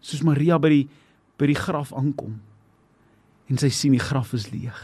Soos 0.00 0.24
Maria 0.26 0.58
by 0.58 0.72
die 0.72 0.84
by 1.40 1.48
die 1.48 1.56
graf 1.56 1.94
aankom 1.96 2.34
en 3.50 3.58
sy 3.58 3.70
sien 3.72 3.94
die 3.96 4.02
graf 4.02 4.34
is 4.36 4.50
leeg. 4.52 4.78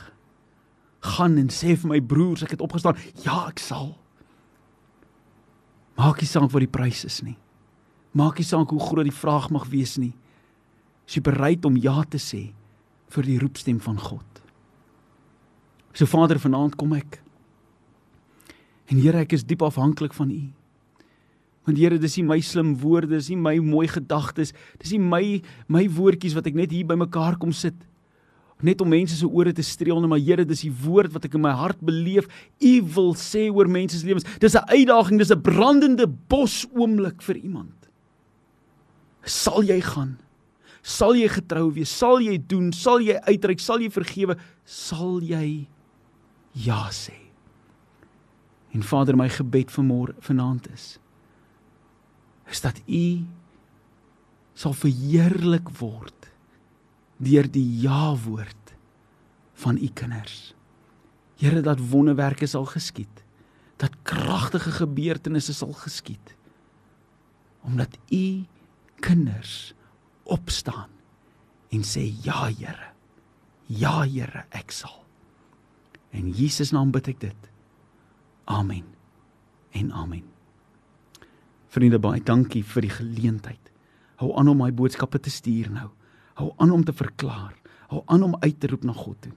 Gaan 1.04 1.36
en 1.38 1.50
sê 1.52 1.76
vir 1.76 1.90
my 1.92 2.00
broers 2.02 2.42
ek 2.42 2.56
het 2.56 2.64
opgestaan. 2.64 2.98
Ja, 3.22 3.44
ek 3.46 3.60
sal. 3.62 3.92
Maak 5.96 6.20
nie 6.20 6.28
saak 6.28 6.50
wat 6.50 6.64
die 6.64 6.72
prys 6.72 7.04
is 7.06 7.20
nie. 7.22 7.36
Maak 8.16 8.40
nie 8.40 8.48
saak 8.48 8.72
hoe 8.72 8.82
groot 8.82 9.06
die 9.06 9.14
vraag 9.14 9.50
mag 9.54 9.68
wees 9.70 9.94
nie. 10.02 10.14
Is 11.06 11.18
jy 11.18 11.22
bereid 11.28 11.68
om 11.68 11.78
ja 11.78 12.00
te 12.10 12.18
sê 12.18 12.48
vir 13.14 13.28
die 13.28 13.38
roepstem 13.38 13.78
van 13.84 14.00
God? 14.02 14.42
So 15.96 16.08
Vader, 16.10 16.40
vanaand 16.42 16.74
kom 16.76 16.92
ek. 16.96 17.20
En 18.90 18.98
Here, 18.98 19.22
ek 19.22 19.36
is 19.38 19.46
diep 19.46 19.62
afhanklik 19.64 20.14
van 20.16 20.32
U. 20.34 20.42
Want 21.66 21.78
Here, 21.78 21.98
dis 21.98 22.16
nie 22.16 22.24
my 22.24 22.40
slim 22.40 22.76
woorde, 22.78 23.10
dis 23.16 23.28
nie 23.30 23.36
my 23.36 23.58
mooi 23.58 23.88
gedagtes, 23.90 24.52
dis 24.78 24.92
nie 24.92 25.02
my 25.02 25.42
my 25.68 25.88
woordjies 25.88 26.34
wat 26.34 26.46
ek 26.46 26.54
net 26.54 26.70
hier 26.70 26.86
bymekaar 26.86 27.38
kom 27.42 27.52
sit 27.52 27.74
net 28.64 28.80
om 28.80 28.88
mense 28.88 29.16
se 29.16 29.26
ore 29.28 29.52
te 29.52 29.62
streel 29.64 30.00
maar 30.08 30.20
Here, 30.22 30.44
dis 30.44 30.64
die 30.64 30.72
woord 30.72 31.12
wat 31.12 31.26
ek 31.28 31.34
in 31.36 31.44
my 31.44 31.52
hart 31.52 31.80
beleef. 31.84 32.28
U 32.60 32.74
wil 32.96 33.14
sê 33.18 33.48
oor 33.52 33.68
mense 33.68 33.98
se 33.98 34.06
lewens. 34.06 34.24
Dis 34.40 34.56
'n 34.56 34.64
uitdaging, 34.68 35.18
dis 35.18 35.30
'n 35.30 35.42
brandende 35.42 36.06
bos 36.06 36.66
oomblik 36.72 37.22
vir 37.22 37.36
iemand. 37.36 37.88
Sal 39.24 39.62
jy 39.62 39.80
gaan? 39.80 40.18
Sal 40.82 41.14
jy 41.14 41.28
getrou 41.28 41.72
wees? 41.74 41.90
Sal 41.90 42.20
jy 42.20 42.38
doen? 42.38 42.72
Sal 42.72 43.00
jy 43.00 43.18
uitreik? 43.26 43.60
Sal 43.60 43.80
jy 43.80 43.90
vergewe? 43.90 44.36
Sal 44.64 45.20
jy 45.20 45.66
ja 46.52 46.88
sê? 46.90 47.14
En 48.72 48.82
Vader, 48.82 49.16
my 49.16 49.28
gebed 49.28 49.70
vir 49.70 49.84
môre 49.84 50.14
vanaand 50.20 50.68
is 50.72 50.98
is 52.50 52.60
dat 52.60 52.80
u 52.86 53.26
sal 54.56 54.72
verheerlik 54.72 55.68
word 55.78 56.30
deur 57.16 57.48
die 57.50 57.80
ja 57.80 58.14
woord 58.16 58.74
van 59.56 59.76
u 59.80 59.88
kinders. 59.88 60.54
Here 61.40 61.60
dat 61.60 61.80
wonderwerke 61.90 62.46
sal 62.46 62.64
geskied. 62.68 63.22
Dat 63.76 63.96
kragtige 64.02 64.70
gebeurtenisse 64.70 65.54
sal 65.54 65.72
geskied. 65.72 66.34
Omdat 67.60 67.98
u 68.12 68.44
kinders 69.00 69.74
opstaan 70.22 70.92
en 71.68 71.84
sê 71.84 72.04
ja 72.22 72.46
Here. 72.52 72.92
Ja 73.66 74.02
Here, 74.04 74.44
ek 74.50 74.70
sal. 74.70 75.04
In 76.10 76.30
Jesus 76.30 76.70
naam 76.72 76.92
bid 76.94 77.08
ek 77.08 77.20
dit. 77.20 77.50
Amen. 78.44 78.84
En 79.76 79.92
amen. 79.92 80.35
Vriende, 81.76 81.98
baie 82.00 82.22
dankie 82.24 82.62
vir 82.64 82.86
die 82.86 82.94
geleentheid. 82.94 83.72
Hou 84.16 84.30
aan 84.40 84.48
om 84.48 84.62
my 84.62 84.70
boodskappe 84.72 85.18
te 85.20 85.28
stuur 85.28 85.66
nou. 85.74 85.90
Hou 86.38 86.46
aan 86.56 86.70
om 86.72 86.84
te 86.88 86.94
verklaar. 86.96 87.52
Hou 87.90 88.00
aan 88.08 88.22
om 88.24 88.36
uit 88.40 88.56
te 88.60 88.70
roep 88.72 88.86
na 88.88 88.94
God 88.96 89.18
toe. 89.26 89.32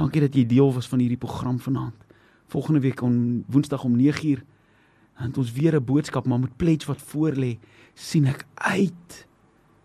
Dankie 0.00 0.22
dat 0.24 0.38
jy 0.38 0.46
deel 0.48 0.72
was 0.72 0.88
van 0.88 1.02
hierdie 1.04 1.20
program 1.20 1.58
vanaand. 1.60 2.06
Volgende 2.48 2.80
week 2.80 3.02
om 3.04 3.44
Woensdag 3.52 3.84
om 3.84 3.98
9uur 4.00 4.40
het 5.20 5.36
ons 5.36 5.52
weer 5.52 5.76
'n 5.76 5.84
boodskap, 5.84 6.24
maar 6.24 6.40
met 6.40 6.56
pledge 6.56 6.86
wat 6.86 7.02
voor 7.02 7.36
lê, 7.36 7.58
sien 7.94 8.24
ek 8.24 8.46
uit 8.54 9.26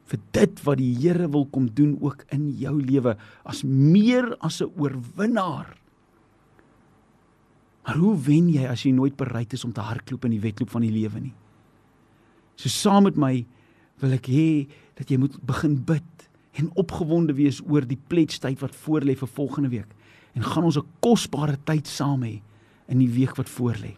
vir 0.06 0.20
dit 0.32 0.64
wat 0.64 0.78
die 0.78 0.96
Here 0.96 1.30
wil 1.30 1.46
kom 1.46 1.68
doen 1.68 1.98
ook 2.00 2.24
in 2.30 2.56
jou 2.56 2.82
lewe 2.82 3.18
as 3.44 3.64
meer 3.64 4.38
as 4.40 4.62
'n 4.62 4.72
oorwinnaar. 4.78 5.76
Maar 7.86 8.00
hoe 8.02 8.16
wen 8.26 8.50
jy 8.50 8.66
as 8.66 8.84
jy 8.86 8.92
nooit 8.98 9.16
bereid 9.18 9.54
is 9.54 9.64
om 9.66 9.74
te 9.74 9.84
hardloop 9.86 10.26
in 10.26 10.34
die 10.34 10.42
wedloop 10.42 10.72
van 10.74 10.82
die 10.82 10.94
lewe 10.94 11.22
nie? 11.22 11.34
So 12.58 12.72
saam 12.72 13.06
met 13.06 13.20
my 13.20 13.46
wil 14.02 14.16
ek 14.18 14.30
hê 14.32 14.48
dat 14.98 15.12
jy 15.12 15.20
moet 15.22 15.36
begin 15.46 15.78
bid 15.86 16.26
en 16.58 16.72
opgewonde 16.80 17.36
wees 17.38 17.62
oor 17.68 17.86
die 17.86 18.00
pledge 18.10 18.40
tyd 18.42 18.62
wat 18.64 18.76
voorlê 18.86 19.16
vir 19.20 19.30
volgende 19.30 19.70
week 19.70 19.92
en 20.36 20.44
gaan 20.44 20.66
ons 20.66 20.78
'n 20.78 20.88
kosbare 21.00 21.58
tyd 21.66 21.88
saam 21.88 22.24
hê 22.24 22.42
in 22.88 23.00
die 23.00 23.10
week 23.10 23.36
wat 23.38 23.50
voorlê. 23.50 23.96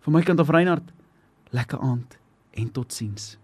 Van 0.00 0.12
my 0.12 0.22
kant 0.22 0.40
af 0.40 0.48
Reinhard, 0.48 0.92
lekker 1.50 1.78
aand 1.78 2.18
en 2.50 2.72
totsiens. 2.72 3.36